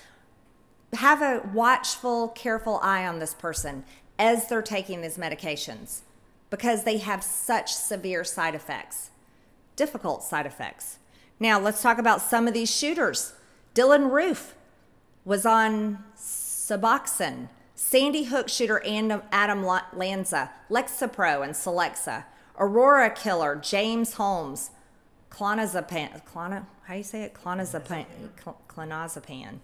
[0.93, 3.83] have a watchful, careful eye on this person
[4.17, 6.01] as they're taking these medications
[6.49, 9.09] because they have such severe side effects,
[9.75, 10.99] difficult side effects.
[11.39, 13.33] Now, let's talk about some of these shooters.
[13.73, 14.55] Dylann Roof
[15.25, 17.49] was on Suboxone.
[17.75, 18.81] Sandy Hook shooter
[19.31, 22.25] Adam Lanza, Lexapro and Celexa.
[22.57, 24.71] Aurora killer James Holmes,
[25.29, 27.33] clonazepam, clona, how do you say it?
[27.33, 28.05] Clonazepam,
[28.69, 29.59] clonazepam.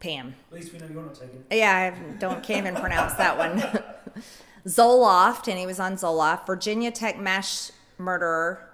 [0.00, 0.34] Pam.
[0.50, 1.44] At least we know you're not taking.
[1.50, 1.58] It.
[1.58, 3.62] Yeah, I don't can't even pronounce that one.
[4.66, 6.46] Zoloft, and he was on Zoloft.
[6.46, 8.68] Virginia Tech mass murderer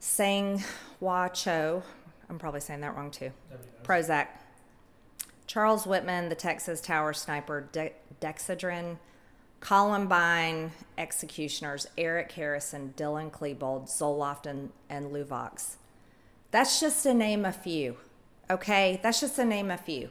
[0.00, 0.62] Sang
[1.00, 1.82] Hwa Cho.
[2.28, 3.32] I'm probably saying that wrong too.
[3.82, 4.28] Prozac.
[5.46, 8.98] Charles Whitman, the Texas Tower sniper, De- Dexedrine,
[9.58, 15.74] Columbine executioners Eric Harrison, Dylan Klebold, Zoloft, and, and Luvox.
[16.50, 17.96] That's just to name a few.
[18.48, 20.10] Okay, that's just to name a few.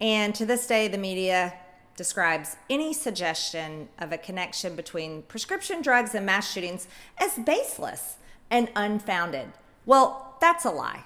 [0.00, 1.54] And to this day, the media
[1.96, 6.86] describes any suggestion of a connection between prescription drugs and mass shootings
[7.18, 8.16] as baseless
[8.50, 9.52] and unfounded.
[9.86, 11.04] Well, that's a lie.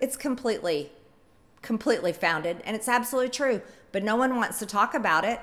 [0.00, 0.92] It's completely,
[1.62, 5.40] completely founded and it's absolutely true, but no one wants to talk about it.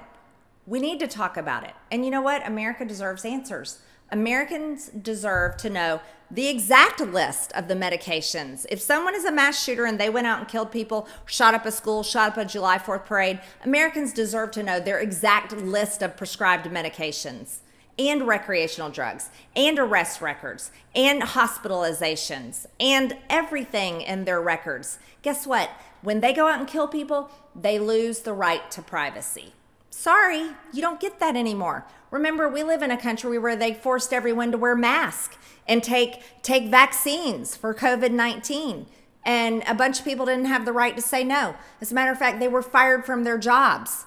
[0.65, 1.73] We need to talk about it.
[1.91, 2.47] And you know what?
[2.47, 3.79] America deserves answers.
[4.11, 8.65] Americans deserve to know the exact list of the medications.
[8.69, 11.65] If someone is a mass shooter and they went out and killed people, shot up
[11.65, 16.01] a school, shot up a July 4th parade, Americans deserve to know their exact list
[16.01, 17.59] of prescribed medications
[17.99, 24.97] and recreational drugs and arrest records and hospitalizations and everything in their records.
[25.21, 25.69] Guess what?
[26.01, 29.53] When they go out and kill people, they lose the right to privacy.
[29.91, 31.85] Sorry, you don't get that anymore.
[32.13, 35.35] Remember, we live in a country where they forced everyone to wear masks
[35.67, 38.85] and take take vaccines for COVID-19.
[39.25, 41.55] And a bunch of people didn't have the right to say no.
[41.81, 44.05] As a matter of fact, they were fired from their jobs.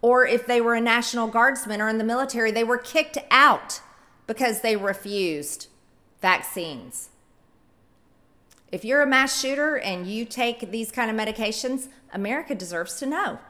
[0.00, 3.80] Or if they were a National Guardsman or in the military, they were kicked out
[4.28, 5.66] because they refused
[6.22, 7.08] vaccines.
[8.70, 13.06] If you're a mass shooter and you take these kind of medications, America deserves to
[13.06, 13.40] know.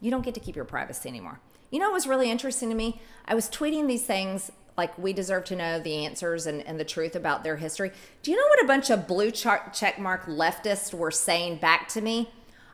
[0.00, 1.40] You don't get to keep your privacy anymore.
[1.70, 3.00] You know what was really interesting to me?
[3.26, 6.84] I was tweeting these things like we deserve to know the answers and, and the
[6.84, 7.90] truth about their history.
[8.22, 12.00] Do you know what a bunch of blue check mark leftists were saying back to
[12.00, 12.30] me?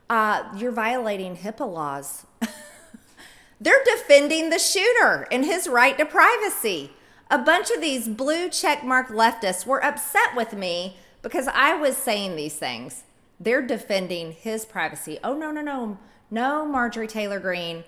[0.08, 2.26] Uh, you're violating HIPAA laws.
[3.60, 6.92] They're defending the shooter and his right to privacy.
[7.30, 11.96] A bunch of these blue check mark leftists were upset with me because I was
[11.96, 13.04] saying these things.
[13.40, 15.18] They're defending his privacy.
[15.24, 15.98] Oh no, no, no.
[16.30, 17.84] No, Marjorie Taylor Greene.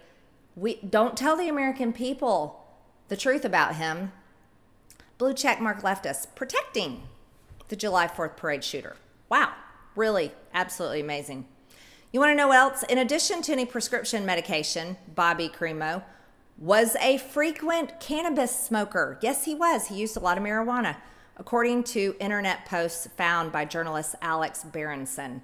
[0.56, 2.64] We don't tell the American people
[3.08, 4.12] the truth about him.
[5.18, 7.02] Blue check mark leftists protecting
[7.68, 8.96] the July 4th parade shooter.
[9.28, 9.52] Wow,
[9.94, 11.46] really, absolutely amazing.
[12.10, 12.82] You want to know what else?
[12.84, 16.02] In addition to any prescription medication, Bobby Crimo
[16.56, 19.18] was a frequent cannabis smoker.
[19.20, 19.88] Yes, he was.
[19.88, 20.96] He used a lot of marijuana,
[21.36, 25.42] according to internet posts found by journalist Alex Berenson.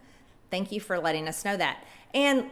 [0.50, 1.84] Thank you for letting us know that.
[2.14, 2.46] And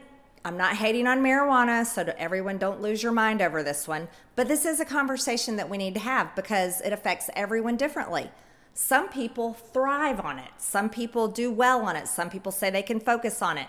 [0.44, 4.08] I'm not hating on marijuana, so everyone don't lose your mind over this one.
[4.36, 8.30] But this is a conversation that we need to have because it affects everyone differently.
[8.72, 12.82] Some people thrive on it, some people do well on it, some people say they
[12.82, 13.68] can focus on it.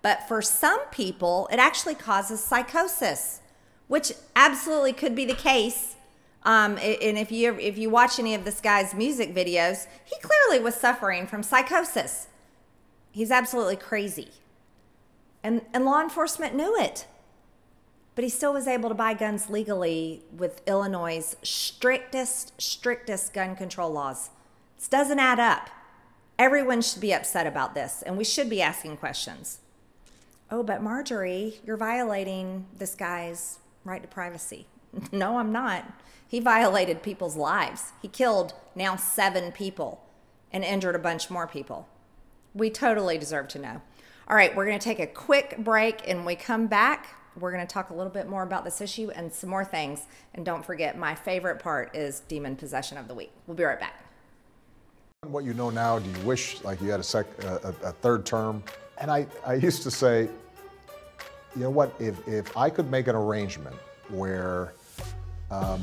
[0.00, 3.40] But for some people, it actually causes psychosis,
[3.88, 5.96] which absolutely could be the case.
[6.44, 10.64] Um, and if you if you watch any of this guy's music videos, he clearly
[10.64, 12.28] was suffering from psychosis.
[13.10, 14.30] He's absolutely crazy,
[15.46, 17.06] and and law enforcement knew it,
[18.16, 23.90] but he still was able to buy guns legally with Illinois' strictest strictest gun control
[23.90, 24.30] laws.
[24.76, 25.70] This doesn't add up.
[26.38, 29.60] Everyone should be upset about this, and we should be asking questions
[30.50, 34.66] oh, but Marjorie, you're violating this guy's right to privacy.
[35.12, 35.84] no, I'm not.
[36.28, 37.92] He violated people's lives.
[38.00, 40.04] He killed now seven people
[40.52, 41.88] and injured a bunch more people.
[42.54, 43.82] We totally deserve to know.
[44.28, 47.14] All right, we're going to take a quick break and we come back.
[47.38, 50.02] We're going to talk a little bit more about this issue and some more things.
[50.34, 53.30] And don't forget, my favorite part is demon possession of the week.
[53.46, 54.04] We'll be right back.
[55.28, 58.26] What you know now, do you wish like you had a, sec- a, a third
[58.26, 58.64] term
[58.98, 60.28] and I, I used to say,
[61.54, 63.76] you know what, if, if I could make an arrangement
[64.08, 64.72] where
[65.52, 65.80] um,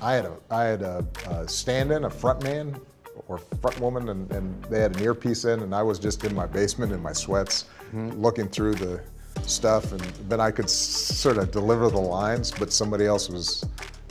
[0.00, 2.80] I had a, I had a, a stand-in, a front man
[3.26, 6.34] or front woman, and, and, they had an earpiece in, and I was just in
[6.34, 7.66] my basement in my sweats.
[7.92, 9.00] Looking through the
[9.42, 13.64] stuff, and then I could sort of deliver the lines, but somebody else was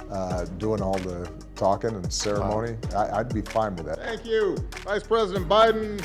[0.09, 2.77] uh, doing all the talking and ceremony.
[2.91, 3.09] Wow.
[3.11, 3.99] I, I'd be fine with that.
[3.99, 6.01] Thank you, Vice President Biden.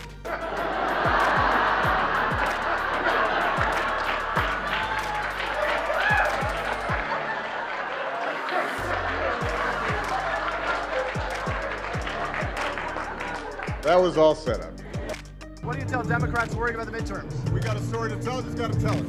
[13.83, 14.74] That was all set up.
[15.65, 17.51] What do you tell Democrats worried about the midterms?
[17.51, 19.07] We got a story to tell, just got to tell it.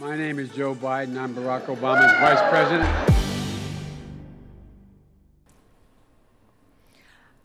[0.00, 1.16] My name is Joe Biden.
[1.16, 2.90] I'm Barack Obama's vice president.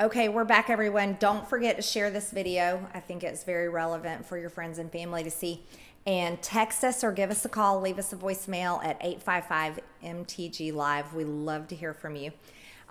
[0.02, 1.18] Okay, we're back, everyone.
[1.20, 2.90] Don't forget to share this video.
[2.96, 5.64] I think it's very relevant for your friends and family to see.
[6.08, 10.74] And text us or give us a call, leave us a voicemail at 855 MTG
[10.74, 11.14] Live.
[11.14, 12.32] We love to hear from you.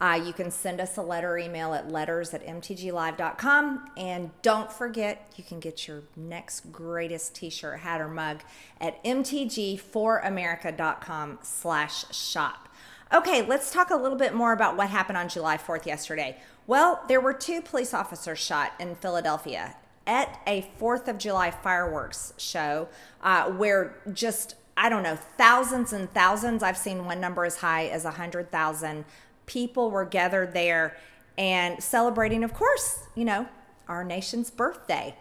[0.00, 3.90] Uh, you can send us a letter email at letters at mtglive.com.
[3.96, 8.40] And don't forget, you can get your next greatest t-shirt, hat, or mug
[8.80, 12.70] at mtg4america.com slash shop.
[13.12, 16.38] Okay, let's talk a little bit more about what happened on July 4th yesterday.
[16.66, 19.74] Well, there were two police officers shot in Philadelphia
[20.06, 22.88] at a 4th of July fireworks show
[23.22, 27.86] uh, where just, I don't know, thousands and thousands, I've seen one number as high
[27.86, 29.04] as 100,000
[29.50, 30.96] people were gathered there
[31.36, 33.48] and celebrating, of course, you know,
[33.88, 35.12] our nation's birthday.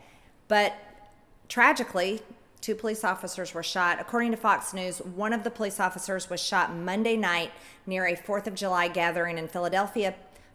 [0.47, 0.75] But
[1.47, 2.21] tragically,
[2.61, 3.99] two police officers were shot.
[3.99, 7.51] According to Fox News, one of the police officers was shot Monday night
[7.88, 10.13] near a 4th of July gathering in Philadelphia,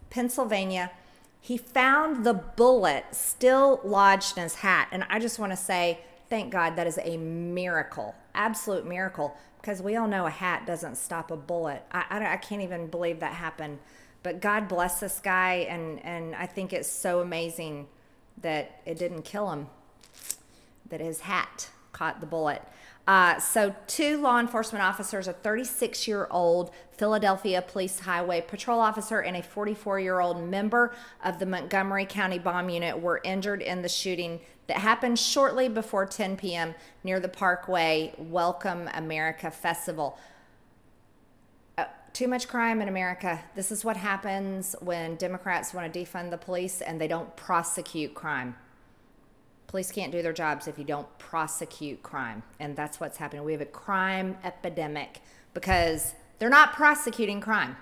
[0.08, 0.92] Pennsylvania.
[1.40, 4.86] He found the bullet still lodged in his hat.
[4.92, 5.98] And I just want to say,
[6.30, 10.96] thank God that is a miracle, absolute miracle, because we all know a hat doesn't
[10.96, 11.82] stop a bullet.
[11.90, 13.78] I, I, I can't even believe that happened.
[14.22, 15.66] But God bless this guy.
[15.70, 17.86] And, and I think it's so amazing
[18.42, 19.68] that it didn't kill him,
[20.90, 22.60] that his hat caught the bullet.
[23.06, 29.20] Uh, so, two law enforcement officers, a 36 year old Philadelphia Police Highway Patrol officer,
[29.20, 33.80] and a 44 year old member of the Montgomery County Bomb Unit, were injured in
[33.80, 36.74] the shooting that happened shortly before 10 p.m.
[37.02, 40.18] near the Parkway Welcome America Festival.
[41.76, 43.42] Uh, too much crime in America.
[43.54, 48.14] This is what happens when Democrats want to defund the police and they don't prosecute
[48.14, 48.56] crime.
[49.66, 52.42] Police can't do their jobs if you don't prosecute crime.
[52.60, 53.44] And that's what's happening.
[53.44, 55.20] We have a crime epidemic
[55.52, 57.76] because they're not prosecuting crime.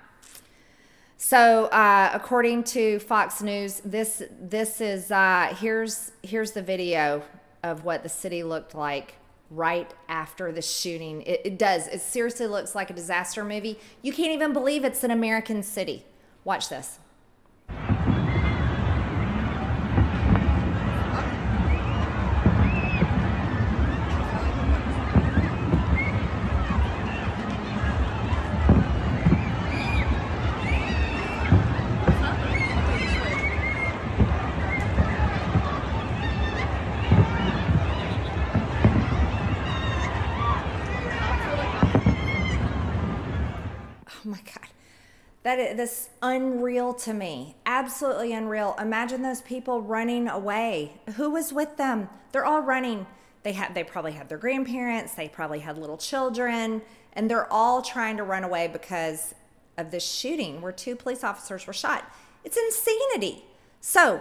[1.24, 7.22] So, uh, according to Fox News, this this is uh, here's here's the video
[7.62, 9.14] of what the city looked like
[9.48, 11.22] right after the shooting.
[11.22, 11.86] It, it does.
[11.86, 13.78] It seriously looks like a disaster movie.
[14.02, 16.04] You can't even believe it's an American city.
[16.42, 16.98] Watch this.
[44.24, 44.68] Oh my God.
[45.42, 47.56] That is this unreal to me.
[47.66, 48.76] Absolutely unreal.
[48.78, 51.00] Imagine those people running away.
[51.16, 52.08] Who was with them?
[52.30, 53.06] They're all running.
[53.42, 56.82] They had they probably had their grandparents, they probably had little children,
[57.12, 59.34] and they're all trying to run away because
[59.76, 62.04] of this shooting where two police officers were shot.
[62.44, 63.44] It's insanity.
[63.80, 64.20] So,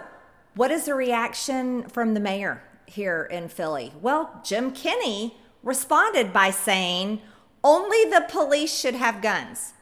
[0.54, 3.92] what is the reaction from the mayor here in Philly?
[4.00, 7.20] Well, Jim Kenney responded by saying,
[7.64, 9.72] only the police should have guns.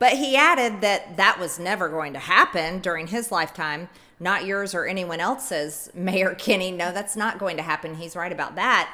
[0.00, 3.88] But he added that that was never going to happen during his lifetime,
[4.18, 6.72] not yours or anyone else's, Mayor Kenney.
[6.72, 7.94] No, that's not going to happen.
[7.94, 8.92] He's right about that.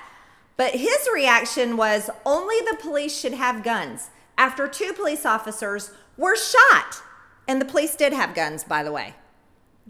[0.59, 6.37] But his reaction was only the police should have guns after two police officers were
[6.37, 7.03] shot.
[7.49, 9.15] And the police did have guns, by the way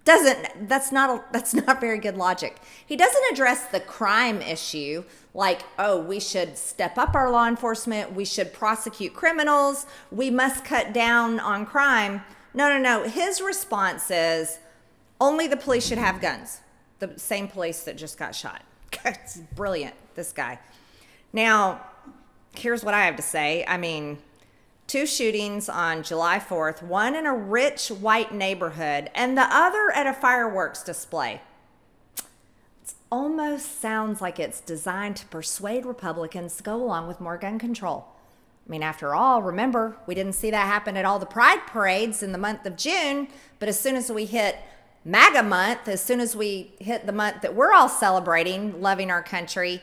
[0.05, 2.57] doesn't that's not a, that's not very good logic.
[2.85, 8.15] He doesn't address the crime issue like, oh, we should step up our law enforcement,
[8.15, 12.23] we should prosecute criminals, we must cut down on crime.
[12.55, 13.07] No, no, no.
[13.07, 14.59] His response is
[15.21, 16.61] only the police should have guns.
[17.01, 18.63] The same police that just got shot.
[19.05, 20.59] it's brilliant, this guy.
[21.35, 21.83] Now,
[22.57, 23.63] here's what I have to say.
[23.69, 24.17] I mean,
[24.87, 30.07] two shootings on July 4th, one in a rich white neighborhood and the other at
[30.07, 31.41] a fireworks display.
[32.85, 37.59] It almost sounds like it's designed to persuade Republicans to go along with more gun
[37.59, 38.07] control.
[38.67, 42.23] I mean, after all, remember, we didn't see that happen at all the pride parades
[42.23, 43.29] in the month of June,
[43.59, 44.57] but as soon as we hit
[45.05, 49.23] MAGA month, as soon as we hit the month that we're all celebrating, loving our
[49.23, 49.83] country,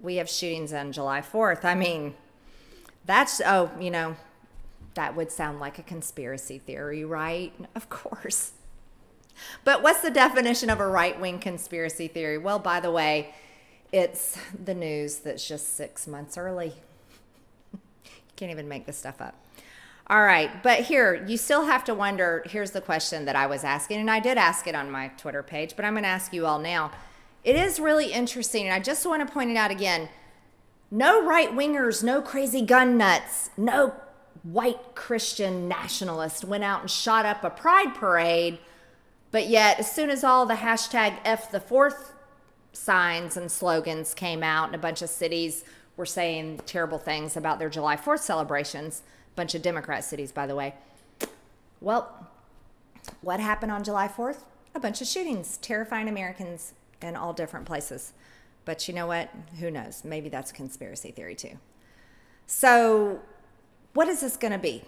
[0.00, 1.64] we have shootings on July 4th.
[1.64, 2.14] I mean,
[3.04, 4.16] that's, oh, you know,
[4.96, 7.52] that would sound like a conspiracy theory, right?
[7.74, 8.52] Of course.
[9.64, 12.38] But what's the definition of a right wing conspiracy theory?
[12.38, 13.34] Well, by the way,
[13.92, 16.74] it's the news that's just six months early.
[17.72, 17.80] you
[18.34, 19.34] can't even make this stuff up.
[20.08, 22.44] All right, but here, you still have to wonder.
[22.46, 25.42] Here's the question that I was asking, and I did ask it on my Twitter
[25.42, 26.92] page, but I'm going to ask you all now.
[27.42, 30.08] It is really interesting, and I just want to point it out again.
[30.92, 33.94] No right wingers, no crazy gun nuts, no
[34.42, 38.58] white Christian nationalist went out and shot up a pride parade.
[39.30, 42.12] But yet, as soon as all the hashtag F the fourth
[42.72, 45.64] signs and slogans came out, and a bunch of cities
[45.96, 50.46] were saying terrible things about their July 4th celebrations, a bunch of Democrat cities, by
[50.46, 50.74] the way.
[51.80, 52.28] Well,
[53.20, 54.38] What happened on July 4th?
[54.74, 58.12] A bunch of shootings, terrifying Americans in all different places.
[58.64, 59.30] But you know what?
[59.60, 60.02] Who knows?
[60.04, 61.58] Maybe that's a conspiracy theory too.
[62.46, 63.20] So,
[63.96, 64.82] what is this going to be?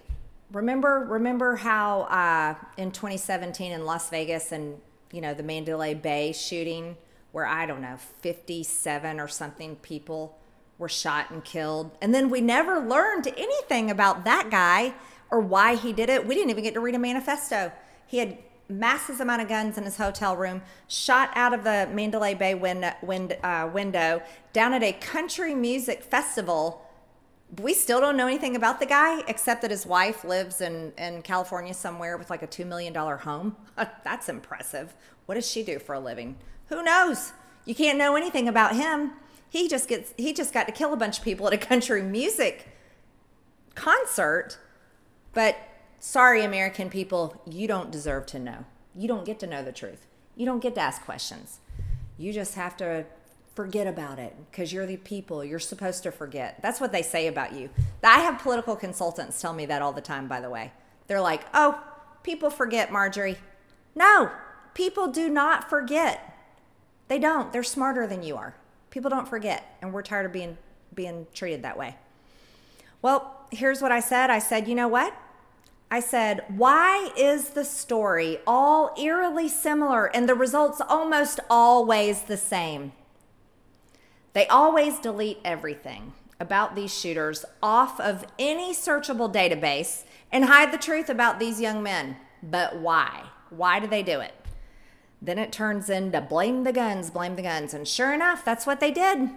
[0.52, 4.78] Remember, remember how uh, in 2017 in Las Vegas and
[5.12, 6.94] you know the Mandalay Bay shooting,
[7.32, 10.38] where I don't know 57 or something people
[10.76, 14.92] were shot and killed, and then we never learned anything about that guy
[15.30, 16.26] or why he did it.
[16.26, 17.72] We didn't even get to read a manifesto.
[18.06, 18.36] He had
[18.68, 22.84] massive amount of guns in his hotel room, shot out of the Mandalay Bay wind,
[23.42, 26.84] uh, window down at a country music festival.
[27.56, 31.22] We still don't know anything about the guy except that his wife lives in, in
[31.22, 33.56] California somewhere with like a $2 million home.
[34.04, 34.94] That's impressive.
[35.26, 36.36] What does she do for a living?
[36.68, 37.32] Who knows?
[37.64, 39.12] You can't know anything about him.
[39.50, 42.02] He just gets he just got to kill a bunch of people at a country
[42.02, 42.68] music
[43.74, 44.58] concert.
[45.32, 45.56] But
[45.98, 48.64] sorry, American people, you don't deserve to know.
[48.94, 50.06] You don't get to know the truth.
[50.36, 51.60] You don't get to ask questions.
[52.16, 53.06] You just have to
[53.58, 55.44] forget about it because you're the people.
[55.44, 56.62] You're supposed to forget.
[56.62, 57.70] That's what they say about you.
[58.04, 60.70] I have political consultants tell me that all the time, by the way.
[61.08, 61.82] They're like, oh,
[62.22, 63.36] people forget, Marjorie.
[63.96, 64.30] No,
[64.74, 66.38] people do not forget.
[67.08, 67.52] They don't.
[67.52, 68.54] They're smarter than you are.
[68.90, 70.56] People don't forget, and we're tired of being
[70.94, 71.96] being treated that way.
[73.02, 74.30] Well, here's what I said.
[74.30, 75.12] I said, you know what?
[75.90, 82.36] I said, why is the story all eerily similar and the results almost always the
[82.36, 82.92] same?
[84.38, 90.78] They always delete everything about these shooters off of any searchable database and hide the
[90.78, 92.16] truth about these young men.
[92.40, 93.30] But why?
[93.50, 94.34] Why do they do it?
[95.20, 97.74] Then it turns into blame the guns, blame the guns.
[97.74, 99.30] And sure enough, that's what they did.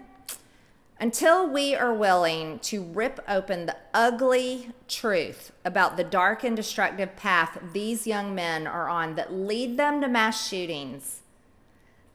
[1.00, 7.16] Until we are willing to rip open the ugly truth about the dark and destructive
[7.16, 11.22] path these young men are on that lead them to mass shootings,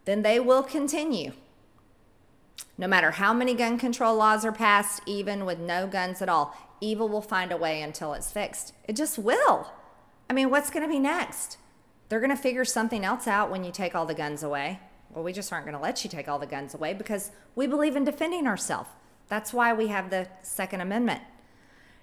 [0.04, 1.32] then they will continue.
[2.78, 6.56] No matter how many gun control laws are passed, even with no guns at all,
[6.80, 8.74] evil will find a way until it's fixed.
[8.86, 9.72] It just will.
[10.28, 11.58] I mean, what's going to be next?
[12.08, 14.80] They're going to figure something else out when you take all the guns away.
[15.10, 17.66] Well, we just aren't going to let you take all the guns away because we
[17.66, 18.90] believe in defending ourselves.
[19.28, 21.22] That's why we have the Second Amendment.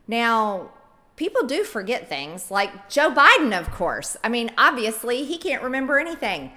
[0.08, 0.72] Now,
[1.16, 4.18] people do forget things, like Joe Biden, of course.
[4.24, 6.52] I mean, obviously, he can't remember anything.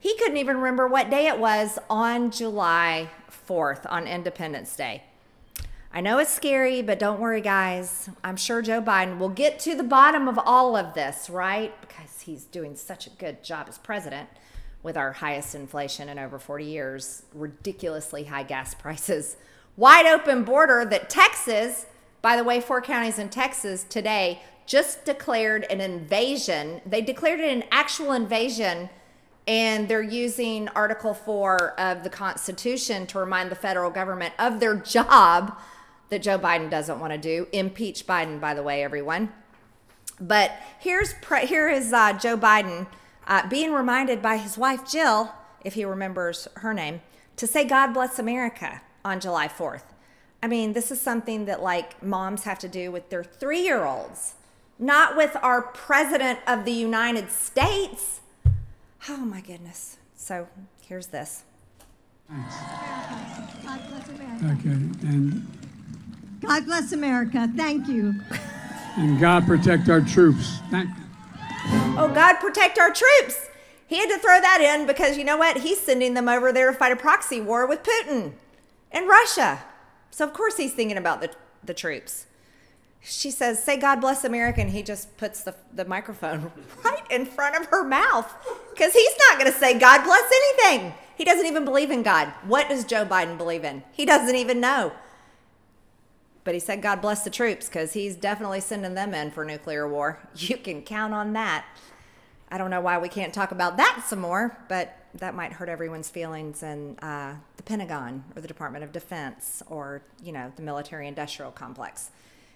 [0.00, 3.10] He couldn't even remember what day it was on July
[3.46, 5.02] 4th, on Independence Day.
[5.92, 8.08] I know it's scary, but don't worry, guys.
[8.24, 11.78] I'm sure Joe Biden will get to the bottom of all of this, right?
[11.82, 14.30] Because he's doing such a good job as president
[14.82, 19.36] with our highest inflation in over 40 years, ridiculously high gas prices,
[19.76, 21.84] wide open border that Texas,
[22.22, 26.80] by the way, four counties in Texas today just declared an invasion.
[26.86, 28.88] They declared it an actual invasion,
[29.50, 34.76] and they're using Article 4 of the Constitution to remind the federal government of their
[34.76, 35.58] job
[36.08, 37.48] that Joe Biden doesn't want to do.
[37.50, 39.32] Impeach Biden, by the way, everyone.
[40.20, 41.14] But here's
[41.48, 42.86] here is uh, Joe Biden
[43.26, 45.32] uh, being reminded by his wife Jill,
[45.64, 47.00] if he remembers her name,
[47.34, 49.82] to say God bless America on July 4th.
[50.44, 53.84] I mean, this is something that like moms have to do with their three year
[53.84, 54.34] olds,
[54.78, 58.19] not with our president of the United States.
[59.08, 59.96] Oh my goodness.
[60.14, 60.46] So
[60.82, 61.44] here's this.
[62.28, 62.54] Thanks.
[63.64, 64.58] God bless America.
[64.58, 65.46] Okay, and,
[66.40, 67.48] God bless America.
[67.56, 68.14] Thank you.
[68.96, 70.58] and God protect our troops.
[70.70, 70.90] Thank,
[71.96, 73.48] Oh, God, protect our troops.
[73.86, 75.58] He had to throw that in because you know what?
[75.58, 78.32] He's sending them over there to fight a proxy war with Putin
[78.90, 79.62] and Russia.
[80.10, 81.30] So, of course, he's thinking about the,
[81.64, 82.26] the troops.
[83.02, 84.60] She says, Say God bless America.
[84.60, 86.52] And he just puts the, the microphone
[86.84, 88.32] right in front of her mouth
[88.70, 90.94] because he's not going to say God bless anything.
[91.16, 92.32] He doesn't even believe in God.
[92.46, 93.82] What does Joe Biden believe in?
[93.92, 94.92] He doesn't even know.
[96.44, 99.86] But he said, God bless the troops because he's definitely sending them in for nuclear
[99.88, 100.18] war.
[100.36, 101.66] You can count on that.
[102.50, 105.68] I don't know why we can't talk about that some more, but that might hurt
[105.68, 110.62] everyone's feelings in uh, the Pentagon or the Department of Defense or, you know, the
[110.62, 112.10] military industrial complex.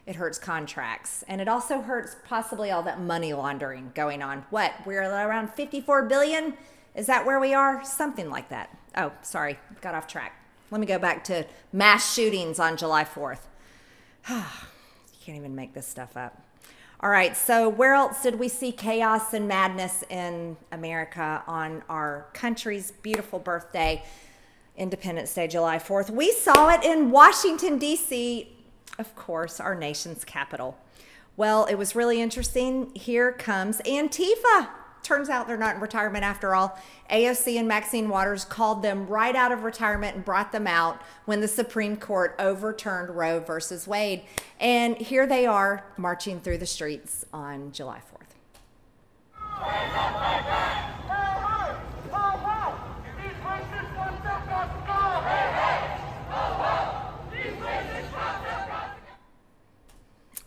[0.07, 1.25] It hurts contracts.
[1.29, 4.45] And it also hurts possibly all that money laundering going on.
[4.51, 4.75] What?
[4.85, 6.55] We're around 54 billion?
[6.95, 7.85] Is that where we are?
[7.85, 8.77] Something like that.
[8.97, 10.41] Oh, sorry, got off track.
[10.71, 13.41] Let me go back to mass shootings on July 4th.
[14.29, 14.37] you
[15.21, 16.41] can't even make this stuff up.
[17.01, 22.29] All right, so where else did we see chaos and madness in America on our
[22.33, 24.03] country's beautiful birthday,
[24.77, 26.09] Independence Day, July 4th?
[26.09, 28.54] We saw it in Washington, D.C.,
[28.99, 30.79] of course, our nation's capital.
[31.37, 32.95] Well, it was really interesting.
[32.95, 34.69] Here comes Antifa.
[35.03, 36.79] turns out they're not in retirement after all.
[37.11, 41.41] AOC and Maxine Waters called them right out of retirement and brought them out when
[41.41, 44.23] the Supreme Court overturned Roe versus Wade.
[44.61, 48.21] And here they are marching through the streets on July 4th.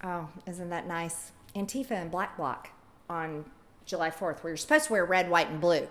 [0.03, 1.31] Oh, isn't that nice?
[1.55, 2.69] Antifa and Black Bloc
[3.09, 3.45] on
[3.85, 5.87] July 4th, where you're supposed to wear red, white, and blue.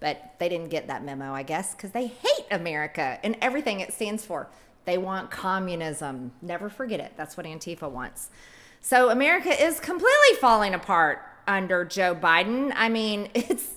[0.00, 3.92] But they didn't get that memo, I guess, because they hate America and everything it
[3.92, 4.48] stands for.
[4.84, 6.32] They want communism.
[6.42, 7.12] Never forget it.
[7.16, 8.30] That's what Antifa wants.
[8.80, 12.72] So America is completely falling apart under Joe Biden.
[12.74, 13.74] I mean, it's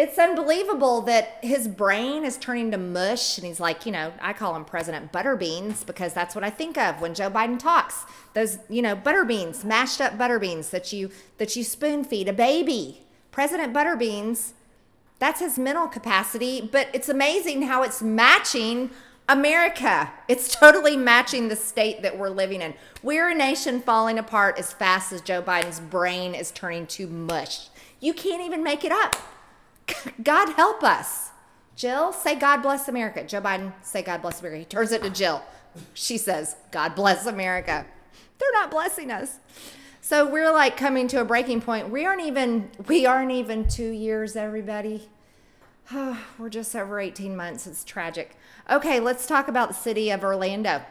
[0.00, 4.32] it's unbelievable that his brain is turning to mush and he's like you know i
[4.32, 8.06] call him president butterbeans because that's what i think of when joe biden talks.
[8.32, 13.02] Those you know butterbeans mashed up butterbeans that you that you spoon feed a baby.
[13.30, 14.52] President butterbeans
[15.18, 18.90] that's his mental capacity but it's amazing how it's matching
[19.28, 20.10] america.
[20.28, 22.72] It's totally matching the state that we're living in.
[23.02, 27.68] We're a nation falling apart as fast as joe biden's brain is turning to mush.
[28.00, 29.14] You can't even make it up
[30.22, 31.30] God help us.
[31.76, 33.24] Jill, say God bless America.
[33.24, 34.58] Joe Biden, say God bless America.
[34.58, 35.42] He turns it to Jill.
[35.94, 37.86] She says, God bless America.
[38.38, 39.38] They're not blessing us.
[40.00, 41.90] So we're like coming to a breaking point.
[41.90, 45.08] We aren't even we aren't even 2 years everybody.
[46.38, 47.66] we're just over 18 months.
[47.66, 48.36] It's tragic.
[48.68, 50.82] Okay, let's talk about the city of Orlando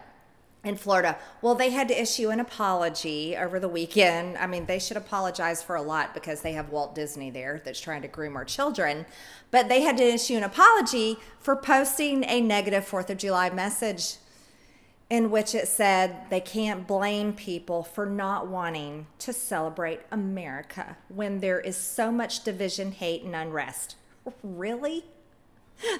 [0.63, 1.17] in Florida.
[1.41, 4.37] Well, they had to issue an apology over the weekend.
[4.37, 7.79] I mean, they should apologize for a lot because they have Walt Disney there that's
[7.79, 9.05] trying to groom our children.
[9.51, 14.15] But they had to issue an apology for posting a negative 4th of July message
[15.09, 21.39] in which it said they can't blame people for not wanting to celebrate America when
[21.39, 23.95] there is so much division, hate, and unrest.
[24.43, 25.05] Really?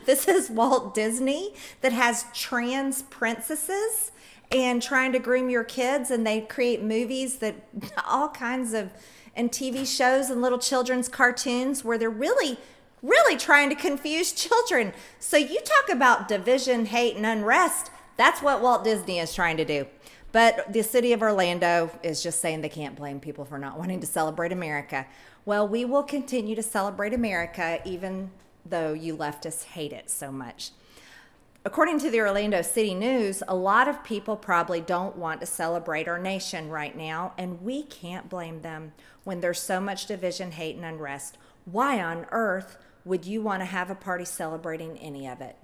[0.05, 4.12] This is Walt Disney that has trans princesses
[4.52, 7.56] and trying to groom your kids and they create movies that
[8.08, 8.91] all kinds of
[9.36, 12.58] and TV shows and little children's cartoons where they're really
[13.02, 14.93] really trying to confuse children.
[15.20, 19.66] So you talk about division, hate and unrest, that's what Walt Disney is trying to
[19.66, 19.88] do.
[20.32, 24.00] But the city of Orlando is just saying they can't blame people for not wanting
[24.02, 25.08] to celebrate America.
[25.45, 28.30] Well, we will continue to celebrate America even
[28.66, 30.72] though you leftists hate it so much.
[31.66, 36.07] According to the Orlando City News, a lot of people probably don't want to celebrate
[36.07, 38.93] our nation right now, and we can't blame them
[39.26, 41.38] when there's so much division, hate, and unrest.
[41.66, 45.57] Why on earth would you want to have a party celebrating any of it?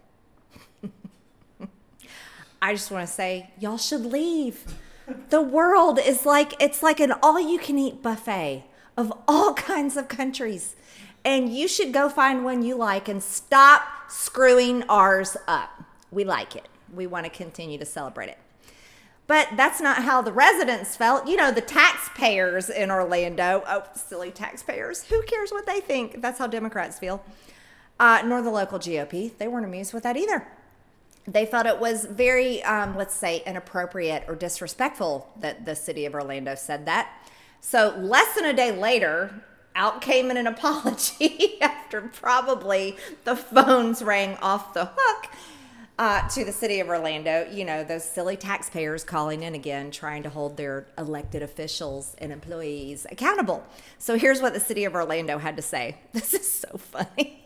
[2.61, 4.65] I just want to say, y'all should leave.
[5.29, 8.65] The world is like, it's like an all you can eat buffet
[8.97, 10.75] of all kinds of countries.
[11.23, 15.74] And you should go find one you like and stop screwing ours up.
[16.11, 16.67] We like it.
[16.93, 18.37] We want to continue to celebrate it.
[19.27, 21.27] But that's not how the residents felt.
[21.27, 26.21] You know, the taxpayers in Orlando, oh, silly taxpayers, who cares what they think?
[26.21, 27.23] That's how Democrats feel.
[27.99, 29.35] Uh, nor the local GOP.
[29.37, 30.47] They weren't amused with that either.
[31.27, 36.13] They felt it was very, um, let's say, inappropriate or disrespectful that the city of
[36.13, 37.09] Orlando said that.
[37.61, 39.41] So, less than a day later,
[39.75, 45.31] out came an apology after probably the phones rang off the hook
[45.97, 47.47] uh, to the city of Orlando.
[47.51, 52.31] You know, those silly taxpayers calling in again, trying to hold their elected officials and
[52.31, 53.63] employees accountable.
[53.97, 55.97] So here's what the city of Orlando had to say.
[56.13, 57.43] This is so funny.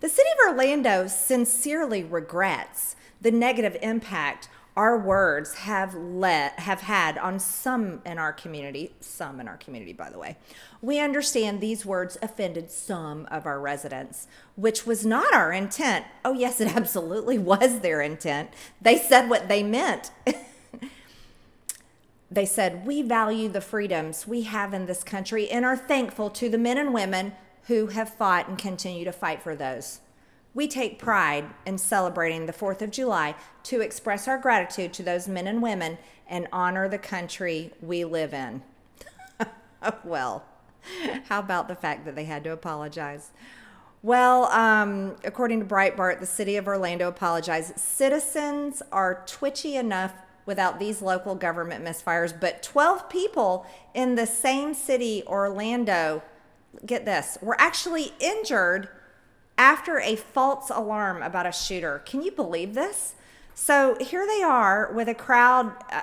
[0.00, 4.48] The city of Orlando sincerely regrets the negative impact
[4.80, 9.92] our words have let have had on some in our community some in our community
[9.92, 10.34] by the way
[10.80, 14.26] we understand these words offended some of our residents
[14.56, 16.06] which was not our intent.
[16.24, 18.48] Oh yes it absolutely was their intent.
[18.80, 20.10] They said what they meant.
[22.32, 26.48] They said we value the freedoms we have in this country and are thankful to
[26.48, 27.32] the men and women
[27.64, 29.98] who have fought and continue to fight for those
[30.54, 33.34] we take pride in celebrating the 4th of July
[33.64, 35.98] to express our gratitude to those men and women
[36.28, 38.62] and honor the country we live in.
[40.04, 40.44] well,
[41.28, 43.30] how about the fact that they had to apologize?
[44.02, 47.78] Well, um, according to Breitbart, the city of Orlando apologized.
[47.78, 50.14] Citizens are twitchy enough
[50.46, 56.22] without these local government misfires, but 12 people in the same city, Orlando,
[56.86, 58.88] get this, were actually injured
[59.60, 62.00] after a false alarm about a shooter.
[62.06, 63.14] Can you believe this?
[63.54, 65.74] So here they are with a crowd.
[65.92, 66.00] Uh,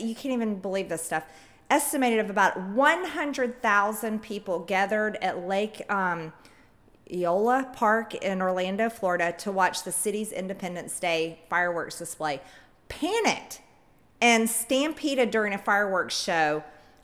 [0.00, 1.24] you can't even believe this stuff.
[1.68, 6.32] estimated of about 100,000 people gathered at Lake um,
[7.12, 12.40] Eola Park in Orlando, Florida, to watch the city's Independence Day fireworks display.
[12.88, 13.62] Panicked
[14.20, 16.62] and stampeded during a fireworks show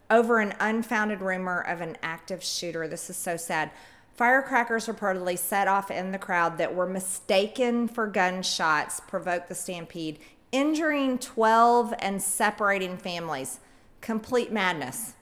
[0.08, 2.86] over an unfounded rumor of an active shooter.
[2.86, 3.72] This is so sad.
[4.18, 10.18] Firecrackers reportedly set off in the crowd that were mistaken for gunshots, provoked the stampede,
[10.50, 13.60] injuring 12 and separating families.
[14.00, 15.14] Complete madness.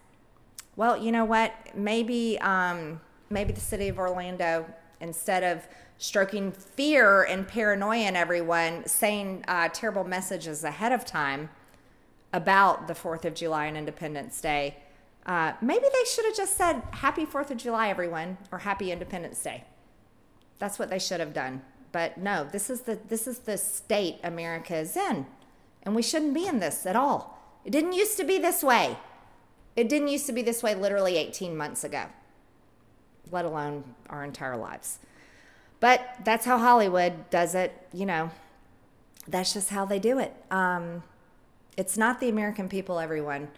[0.77, 1.53] Well, you know what?
[1.75, 4.67] Maybe um, maybe the city of Orlando,
[4.99, 5.69] instead of
[5.99, 11.51] stroking fear and paranoia in everyone, saying uh, terrible messages ahead of time
[12.33, 14.79] about the 4th of July and Independence Day,
[15.27, 19.43] uh, maybe they should have just said, Happy 4th of July, everyone, or Happy Independence
[19.43, 19.65] Day.
[20.59, 21.63] That's what they should have done.
[21.93, 25.27] But no, this is the this is the state America is in.
[25.83, 27.39] And we shouldn't be in this at all.
[27.65, 28.97] It didn't used to be this way.
[29.77, 32.07] It didn't used to be this way literally 18 months ago
[33.31, 34.99] let alone our entire lives.
[35.81, 38.31] But that's how Hollywood does it, you know.
[39.29, 40.35] That's just how they do it.
[40.51, 41.03] Um,
[41.77, 43.49] it's not the American people, everyone.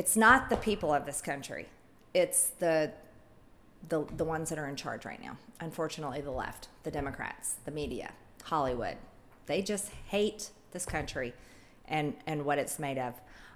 [0.00, 1.66] It's not the people of this country.
[2.14, 2.90] It's the
[3.90, 5.36] the the ones that are in charge right now.
[5.60, 8.12] Unfortunately, the left, the Democrats, the media,
[8.44, 8.96] Hollywood.
[9.44, 11.34] They just hate this country
[11.84, 13.12] and and what it's made of.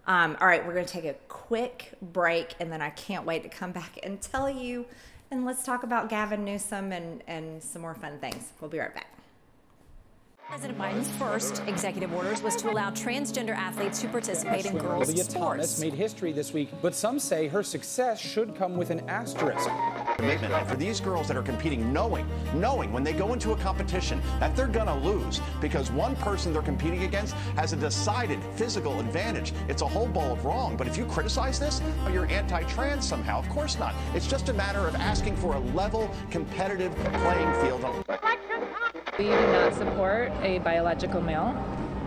[0.07, 3.43] Um, all right, we're going to take a quick break, and then I can't wait
[3.45, 4.85] to come back and tell you.
[5.31, 8.53] And let's talk about Gavin Newsom and, and some more fun things.
[8.61, 9.14] We'll be right back.
[10.49, 15.25] President Biden's first executive orders was to allow transgender athletes to participate in girls' Olivia
[15.25, 15.35] sports.
[15.35, 19.69] Thomas made history this week, but some say her success should come with an asterisk.
[20.17, 20.53] commitment.
[20.53, 24.21] And for these girls that are competing, knowing, knowing when they go into a competition
[24.39, 29.01] that they're going to lose because one person they're competing against has a decided physical
[29.01, 29.53] advantage.
[29.69, 30.77] It's a whole ball of wrong.
[30.77, 33.39] But if you criticize this, oh, you're anti-trans somehow.
[33.39, 33.95] Of course not.
[34.15, 38.05] It's just a matter of asking for a level, competitive playing field.
[39.17, 41.55] We do not support a biological male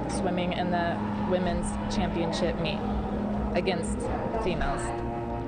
[0.10, 0.99] swimming in the
[1.32, 2.82] women's championship meet
[3.55, 3.97] against
[4.43, 4.82] females.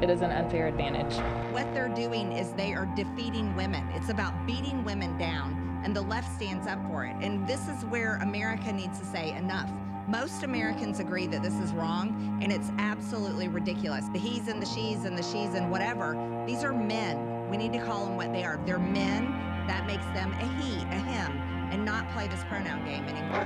[0.02, 1.14] It is an unfair advantage.
[1.52, 3.86] What they're doing is they are defeating women.
[3.94, 7.18] It's about beating women down, and the left stands up for it.
[7.20, 9.70] And this is where America needs to say enough.
[10.08, 14.08] Most Americans agree that this is wrong, and it's absolutely ridiculous.
[14.14, 16.16] The he's and the she's and the she's and whatever,
[16.48, 17.50] these are men.
[17.50, 18.62] We need to call them what they are.
[18.66, 19.48] They're men.
[19.68, 23.42] That makes them a he, a him, and not play this pronoun game anymore.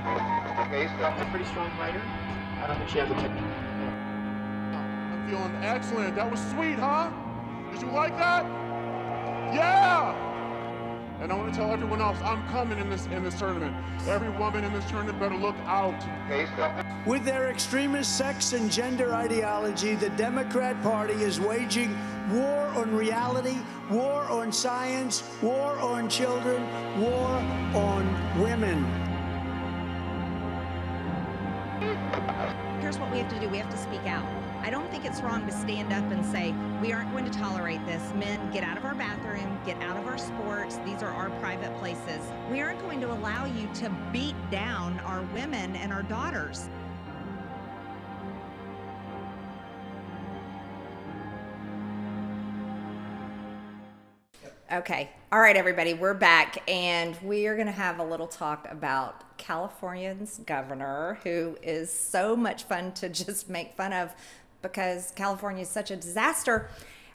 [0.66, 2.00] Okay, so I'm a pretty strong fighter.
[2.62, 3.42] I don't think she has a technique.
[4.72, 6.16] I'm feeling excellent.
[6.16, 7.10] That was sweet, huh?
[7.72, 8.44] Did you like that?
[9.54, 10.32] Yeah!
[11.20, 13.74] And I want to tell everyone else, I'm coming in this in this tournament.
[14.08, 15.94] Every woman in this tournament better look out.
[17.06, 21.96] With their extremist sex and gender ideology, the Democrat Party is waging
[22.30, 23.56] war on reality,
[23.90, 26.62] war on science, war on children,
[27.00, 27.30] war
[27.74, 27.93] on
[33.14, 34.26] we have to do we have to speak out.
[34.60, 36.52] I don't think it's wrong to stand up and say,
[36.82, 38.02] we aren't going to tolerate this.
[38.14, 40.78] Men, get out of our bathroom, get out of our sports.
[40.84, 42.20] These are our private places.
[42.50, 46.68] We aren't going to allow you to beat down our women and our daughters.
[54.74, 55.08] Okay.
[55.30, 59.38] All right, everybody, we're back, and we are going to have a little talk about
[59.38, 64.12] California's governor, who is so much fun to just make fun of
[64.62, 66.68] because California is such a disaster.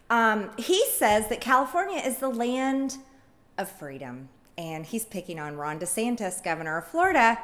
[0.09, 2.95] Um, he says that California is the land
[3.57, 7.37] of freedom, and he's picking on Ron DeSantis, governor of Florida,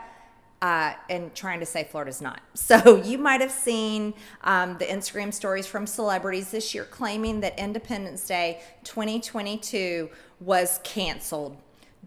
[0.65, 2.41] uh, and trying to say Florida's not.
[2.55, 7.59] So you might have seen um, the Instagram stories from celebrities this year claiming that
[7.59, 10.09] Independence Day 2022
[10.39, 11.57] was canceled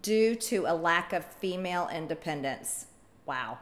[0.03, 2.87] due to a lack of female independence.
[3.25, 3.59] Wow.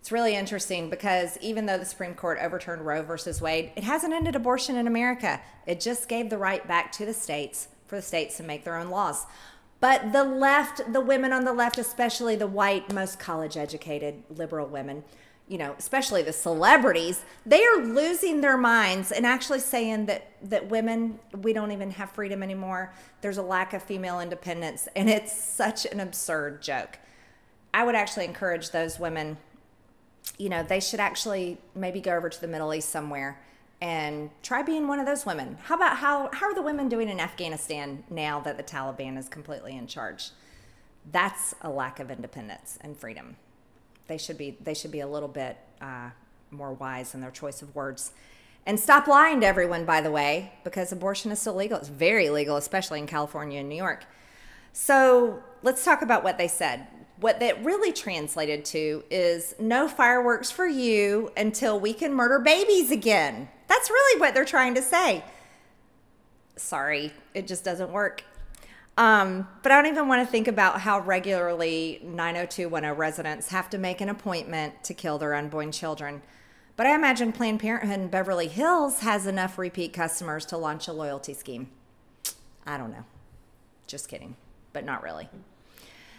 [0.00, 4.12] It's really interesting because even though the Supreme Court overturned Roe versus Wade, it hasn't
[4.12, 5.40] ended abortion in America.
[5.66, 8.76] It just gave the right back to the states for the states to make their
[8.76, 9.24] own laws.
[9.80, 14.66] But the left, the women on the left, especially the white, most college educated liberal
[14.66, 15.04] women,
[15.48, 20.68] you know, especially the celebrities, they are losing their minds and actually saying that that
[20.68, 22.92] women we don't even have freedom anymore.
[23.20, 26.98] There's a lack of female independence and it's such an absurd joke.
[27.74, 29.38] I would actually encourage those women
[30.38, 33.40] you know, they should actually maybe go over to the Middle East somewhere
[33.80, 35.56] and try being one of those women.
[35.62, 39.28] How about how how are the women doing in Afghanistan now that the Taliban is
[39.28, 40.30] completely in charge?
[41.10, 43.36] That's a lack of independence and freedom.
[44.06, 46.10] They should be they should be a little bit uh,
[46.50, 48.12] more wise in their choice of words.
[48.66, 51.78] And stop lying to everyone, by the way, because abortion is still legal.
[51.78, 54.04] It's very legal, especially in California and New York.
[54.72, 56.86] So let's talk about what they said.
[57.18, 62.90] What that really translated to is no fireworks for you until we can murder babies
[62.90, 63.48] again.
[63.70, 65.24] That's really what they're trying to say.
[66.56, 68.24] Sorry, it just doesn't work.
[68.98, 73.78] Um, but I don't even want to think about how regularly 90210 residents have to
[73.78, 76.20] make an appointment to kill their unborn children.
[76.74, 80.92] But I imagine Planned Parenthood in Beverly Hills has enough repeat customers to launch a
[80.92, 81.70] loyalty scheme.
[82.66, 83.04] I don't know.
[83.86, 84.34] Just kidding,
[84.72, 85.28] but not really.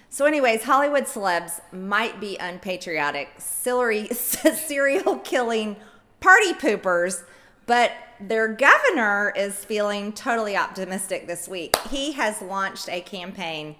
[0.09, 5.75] So, anyways, Hollywood celebs might be unpatriotic, silly, serial killing
[6.21, 7.23] party poopers,
[7.71, 11.73] but their governor is feeling totally optimistic this week.
[11.89, 13.77] He has launched a campaign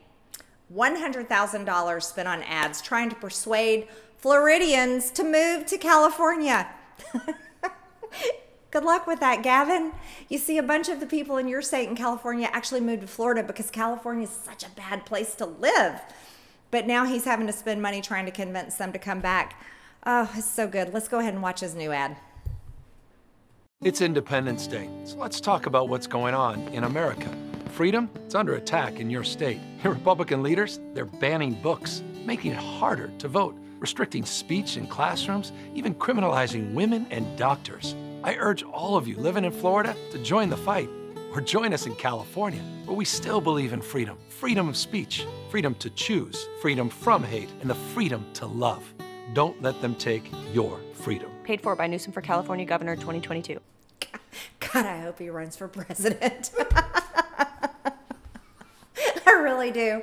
[0.74, 6.70] $100,000 spent on ads trying to persuade Floridians to move to California.
[8.72, 9.92] Good luck with that, Gavin.
[10.30, 13.08] You see, a bunch of the people in your state in California actually moved to
[13.08, 16.00] Florida because California is such a bad place to live.
[16.72, 19.62] But now he's having to spend money trying to convince them to come back.
[20.06, 20.94] Oh, it's so good.
[20.94, 22.16] Let's go ahead and watch his new ad.
[23.84, 27.36] It's Independence Day, so let's talk about what's going on in America.
[27.71, 29.59] Freedom, it's under attack in your state.
[29.84, 35.51] Your Republican leaders, they're banning books, making it harder to vote, restricting speech in classrooms,
[35.73, 37.95] even criminalizing women and doctors.
[38.23, 40.89] I urge all of you living in Florida to join the fight
[41.34, 45.73] or join us in California, where we still believe in freedom freedom of speech, freedom
[45.75, 48.84] to choose, freedom from hate, and the freedom to love.
[49.34, 51.32] Don't let them take your freedom.
[51.52, 53.60] Paid for by Newsom for California Governor 2022.
[54.62, 56.49] God, I hope he runs for president.
[59.28, 60.02] I really do.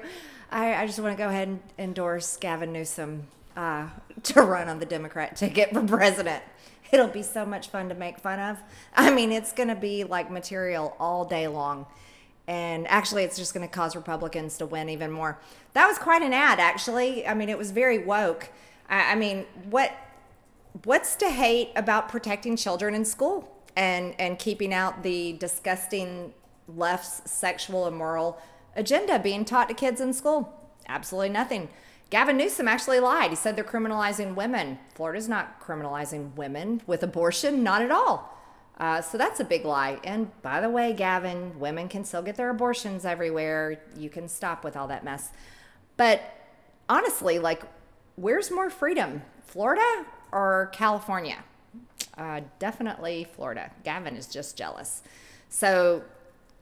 [0.51, 3.86] I, I just want to go ahead and endorse Gavin Newsom uh,
[4.24, 6.42] to run on the Democrat ticket for president.
[6.92, 8.59] It'll be so much fun to make fun of.
[8.94, 11.86] I mean, it's going to be like material all day long.
[12.46, 15.38] And actually, it's just going to cause Republicans to win even more.
[15.72, 17.26] That was quite an ad, actually.
[17.26, 18.51] I mean, it was very woke.
[18.90, 19.92] I, I mean, what
[20.84, 26.32] what's to hate about protecting children in school and and keeping out the disgusting
[26.66, 28.40] left's sexual and moral
[28.76, 30.54] agenda being taught to kids in school?
[30.88, 31.68] Absolutely nothing.
[32.10, 33.30] Gavin Newsom actually lied.
[33.30, 34.78] He said they're criminalizing women.
[34.94, 38.34] Florida's not criminalizing women with abortion, not at all.
[38.78, 39.98] Uh, so that's a big lie.
[40.04, 43.82] And by the way, Gavin, women can still get their abortions everywhere.
[43.96, 45.30] You can stop with all that mess.
[45.98, 46.22] But
[46.88, 47.62] honestly, like,
[48.16, 51.44] where's more freedom, Florida or California?
[52.16, 53.70] Uh, definitely Florida.
[53.84, 55.02] Gavin is just jealous.
[55.48, 56.02] So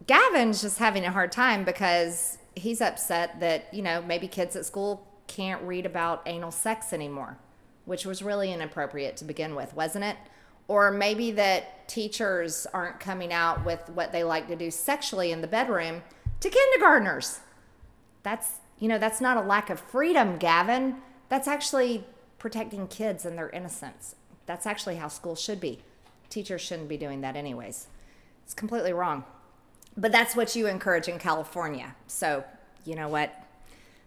[0.06, 4.66] Gavin's just having a hard time because he's upset that, you know, maybe kids at
[4.66, 7.38] school can't read about anal sex anymore,
[7.84, 10.16] which was really inappropriate to begin with, wasn't it?
[10.68, 15.40] Or maybe that teachers aren't coming out with what they like to do sexually in
[15.40, 16.02] the bedroom
[16.40, 17.40] to kindergartners.
[18.22, 20.96] That's, you know, that's not a lack of freedom, Gavin.
[21.28, 22.04] That's actually
[22.38, 24.14] protecting kids and their innocence.
[24.46, 25.80] That's actually how schools should be.
[26.30, 27.88] Teachers shouldn't be doing that, anyways.
[28.44, 29.24] It's completely wrong.
[29.96, 31.94] But that's what you encourage in California.
[32.06, 32.44] So,
[32.84, 33.34] you know what?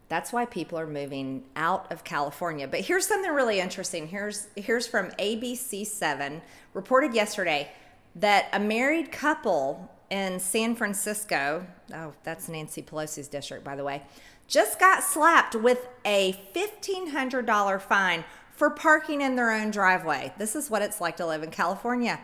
[0.07, 2.67] That's why people are moving out of California.
[2.67, 4.07] But here's something really interesting.
[4.07, 6.41] Here's here's from ABC7
[6.73, 7.71] reported yesterday
[8.15, 14.01] that a married couple in San Francisco, oh, that's Nancy Pelosi's district by the way,
[14.49, 20.33] just got slapped with a $1500 fine for parking in their own driveway.
[20.37, 22.19] This is what it's like to live in California.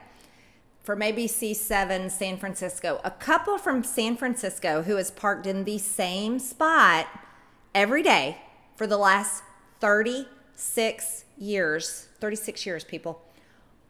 [0.83, 6.39] From ABC7 San Francisco, a couple from San Francisco who has parked in the same
[6.39, 7.07] spot
[7.73, 8.41] every day
[8.75, 9.43] for the last
[9.79, 13.21] 36 years, 36 years, people,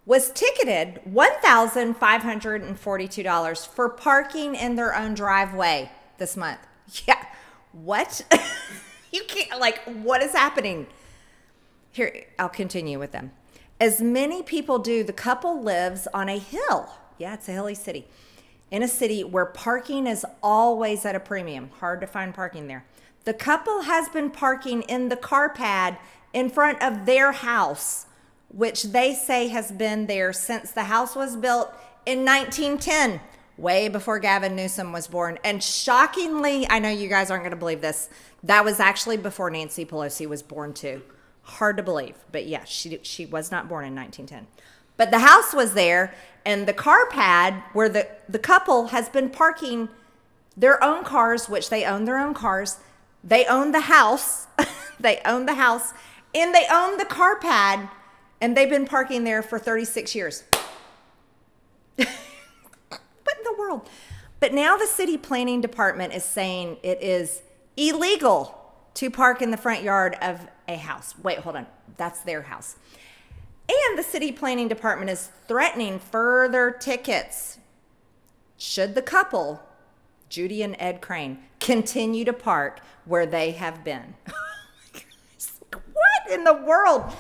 [0.06, 6.60] was ticketed $1,542 for parking in their own driveway this month.
[7.08, 7.26] Yeah.
[7.84, 8.22] What?
[9.12, 10.88] you can't, like, what is happening?
[11.92, 13.32] Here, I'll continue with them.
[13.80, 16.90] As many people do, the couple lives on a hill.
[17.18, 18.08] Yeah, it's a hilly city.
[18.72, 21.70] In a city where parking is always at a premium.
[21.80, 22.86] Hard to find parking there.
[23.26, 25.98] The couple has been parking in the car pad
[26.32, 28.06] in front of their house,
[28.50, 31.74] which they say has been there since the house was built
[32.06, 33.20] in 1910,
[33.58, 35.40] way before Gavin Newsom was born.
[35.44, 38.10] And shockingly, I know you guys aren't going to believe this,
[38.44, 41.02] that was actually before Nancy Pelosi was born, too.
[41.44, 44.48] Hard to believe, but yes, she, she was not born in 1910.
[44.98, 46.14] But the house was there,
[46.46, 49.90] and the car pad where the, the couple has been parking
[50.58, 52.80] their own cars, which they own their own cars,
[53.24, 54.48] they own the house.
[55.00, 55.94] they own the house
[56.34, 57.90] and they own the car pad
[58.42, 60.44] and they've been parking there for 36 years.
[63.58, 63.90] world?
[64.40, 67.42] But now the city planning department is saying it is
[67.78, 68.62] illegal
[68.96, 71.16] to park in the front yard of a house.
[71.22, 71.68] Wait, hold on.
[71.98, 72.76] That's their house.
[73.68, 77.58] And the city planning department is threatening further tickets
[78.58, 79.62] should the couple,
[80.30, 84.16] Judy and Ed Crane, continue to park where they have been.
[85.74, 87.12] Oh what in the world?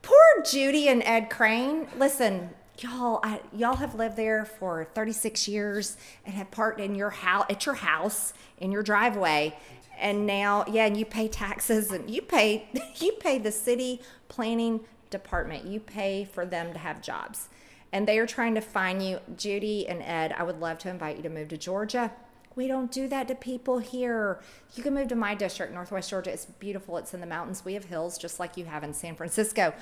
[0.00, 1.86] Poor Judy and Ed Crane.
[1.98, 2.50] Listen,
[2.82, 7.46] y'all, I, y'all have lived there for 36 years and have parked in your house
[7.50, 9.56] at your house in your driveway,
[9.98, 14.80] and now, yeah, and you pay taxes and you pay you pay the city planning
[15.10, 15.66] department.
[15.66, 17.48] You pay for them to have jobs.
[17.92, 19.18] And they are trying to find you.
[19.36, 22.12] Judy and Ed, I would love to invite you to move to Georgia.
[22.54, 24.40] We don't do that to people here.
[24.74, 26.32] You can move to my district, Northwest Georgia.
[26.32, 26.96] It's beautiful.
[26.98, 27.64] It's in the mountains.
[27.64, 29.72] We have hills just like you have in San Francisco.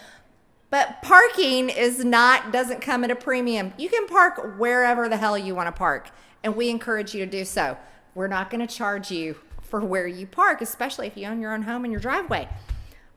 [0.70, 3.72] But parking is not doesn't come at a premium.
[3.78, 6.10] You can park wherever the hell you want to park,
[6.42, 7.76] and we encourage you to do so.
[8.14, 11.52] We're not going to charge you for where you park, especially if you own your
[11.52, 12.48] own home and your driveway.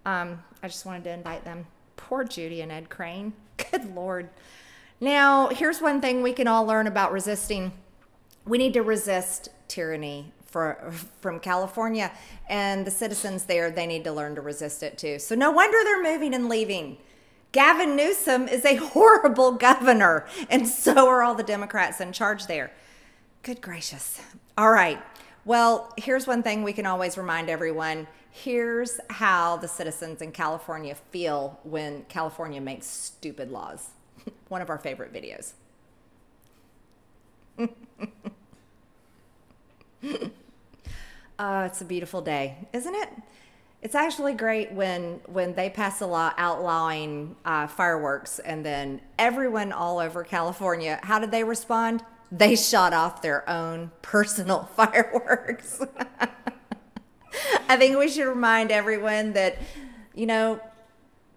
[0.06, 1.66] Um, I just wanted to invite them.
[1.98, 3.34] Poor Judy and Ed Crane.
[3.72, 4.30] Good Lord.
[5.00, 7.72] Now, here's one thing we can all learn about resisting.
[8.46, 10.92] We need to resist tyranny for,
[11.22, 12.12] from California,
[12.50, 15.18] and the citizens there, they need to learn to resist it too.
[15.18, 16.98] So, no wonder they're moving and leaving.
[17.52, 22.72] Gavin Newsom is a horrible governor, and so are all the Democrats in charge there.
[23.44, 24.22] Good gracious.
[24.58, 25.02] All right.
[25.44, 28.08] Well, here's one thing we can always remind everyone.
[28.30, 33.90] Here's how the citizens in California feel when California makes stupid laws.
[34.50, 35.54] one of our favorite videos.
[41.40, 43.10] uh, it's a beautiful day, isn't it?
[43.82, 49.72] It's actually great when when they pass a law outlawing uh, fireworks, and then everyone
[49.72, 52.04] all over California, how did they respond?
[52.32, 55.82] They shot off their own personal fireworks.
[57.70, 59.58] I think we should remind everyone that,
[60.14, 60.60] you know,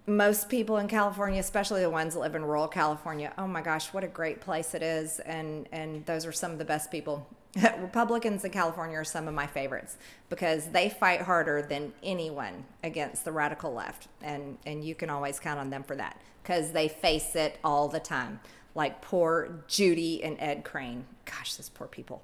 [0.07, 3.87] most people in California, especially the ones that live in rural California, oh my gosh,
[3.95, 7.27] what a great place it is, and and those are some of the best people.
[7.79, 9.97] Republicans in California are some of my favorites
[10.29, 15.39] because they fight harder than anyone against the radical left, and and you can always
[15.39, 18.41] count on them for that because they face it all the time.
[18.75, 21.05] Like poor Judy and Ed Crane.
[21.27, 22.23] Gosh, those poor people.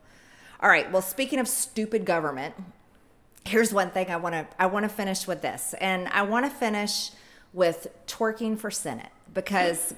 [0.61, 0.91] All right.
[0.91, 2.55] Well, speaking of stupid government,
[3.45, 6.45] here's one thing I want to I want to finish with this, and I want
[6.45, 7.11] to finish
[7.53, 9.95] with twerking for Senate because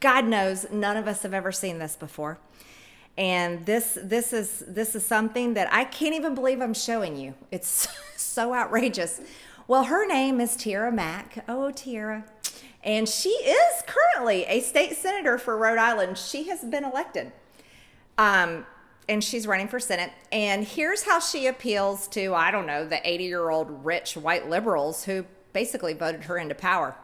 [0.00, 2.38] God knows none of us have ever seen this before.
[3.16, 7.34] And this this is this is something that I can't even believe I'm showing you.
[7.50, 9.20] It's so outrageous.
[9.66, 11.44] Well, her name is Tiara Mack.
[11.48, 12.24] Oh, Tiara.
[12.82, 16.18] And she is currently a state senator for Rhode Island.
[16.18, 17.32] She has been elected.
[18.18, 18.66] Um,
[19.08, 20.12] and she's running for Senate.
[20.32, 24.48] And here's how she appeals to, I don't know, the 80 year old rich white
[24.48, 26.94] liberals who basically voted her into power.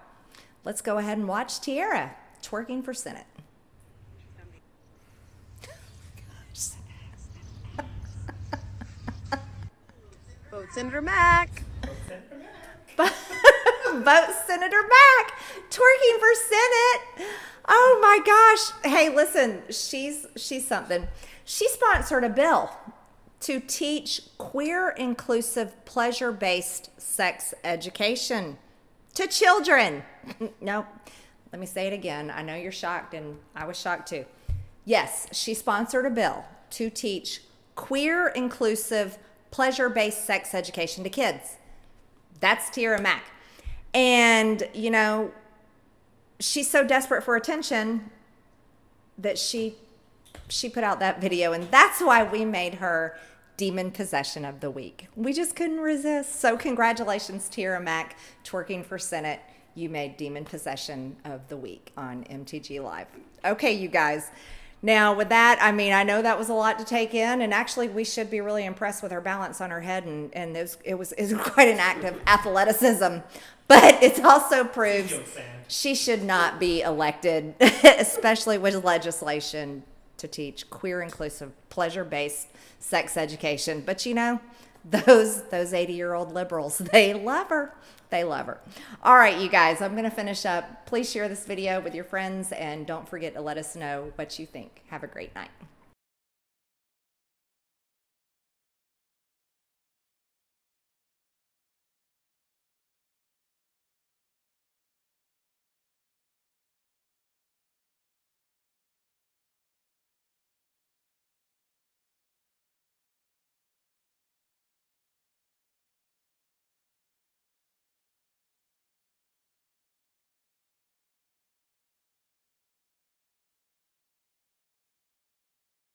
[0.64, 3.24] Let's go ahead and watch Tiara twerking for Senate.
[10.70, 11.62] Senator Mack.
[12.96, 15.32] Vote Senator Mack
[15.68, 17.28] twerking for Senate.
[17.68, 18.92] Oh my gosh.
[18.92, 21.08] Hey, listen, she's she's something.
[21.44, 22.70] She sponsored a bill
[23.40, 28.58] to teach queer inclusive pleasure based sex education
[29.14, 30.04] to children.
[30.60, 30.86] no,
[31.52, 32.30] let me say it again.
[32.30, 34.24] I know you're shocked, and I was shocked too.
[34.84, 37.42] Yes, she sponsored a bill to teach
[37.74, 39.18] queer inclusive
[39.50, 41.56] pleasure based sex education to kids.
[42.40, 43.24] That's Tiara Mack.
[43.92, 45.32] And, you know,
[46.38, 48.10] she's so desperate for attention
[49.18, 49.74] that she
[50.48, 53.16] she put out that video and that's why we made her
[53.56, 55.08] demon possession of the week.
[55.14, 56.40] We just couldn't resist.
[56.40, 59.40] So congratulations, Tiara Mack, twerking for Senate.
[59.74, 63.06] You made demon possession of the week on MTG Live.
[63.44, 64.30] Okay, you guys.
[64.82, 67.52] Now, with that, I mean, I know that was a lot to take in, and
[67.52, 70.62] actually, we should be really impressed with her balance on her head, and, and it,
[70.62, 73.18] was, it, was, it was quite an act of athleticism.
[73.68, 75.14] But it also proves
[75.68, 79.84] she should not be elected, especially with legislation
[80.16, 83.82] to teach queer inclusive pleasure based sex education.
[83.84, 84.40] But you know
[84.84, 87.74] those those 80 year old liberals they love her
[88.10, 88.60] they love her.
[89.02, 90.86] All right you guys i'm going to finish up.
[90.86, 94.38] Please share this video with your friends and don't forget to let us know what
[94.38, 94.82] you think.
[94.88, 95.50] Have a great night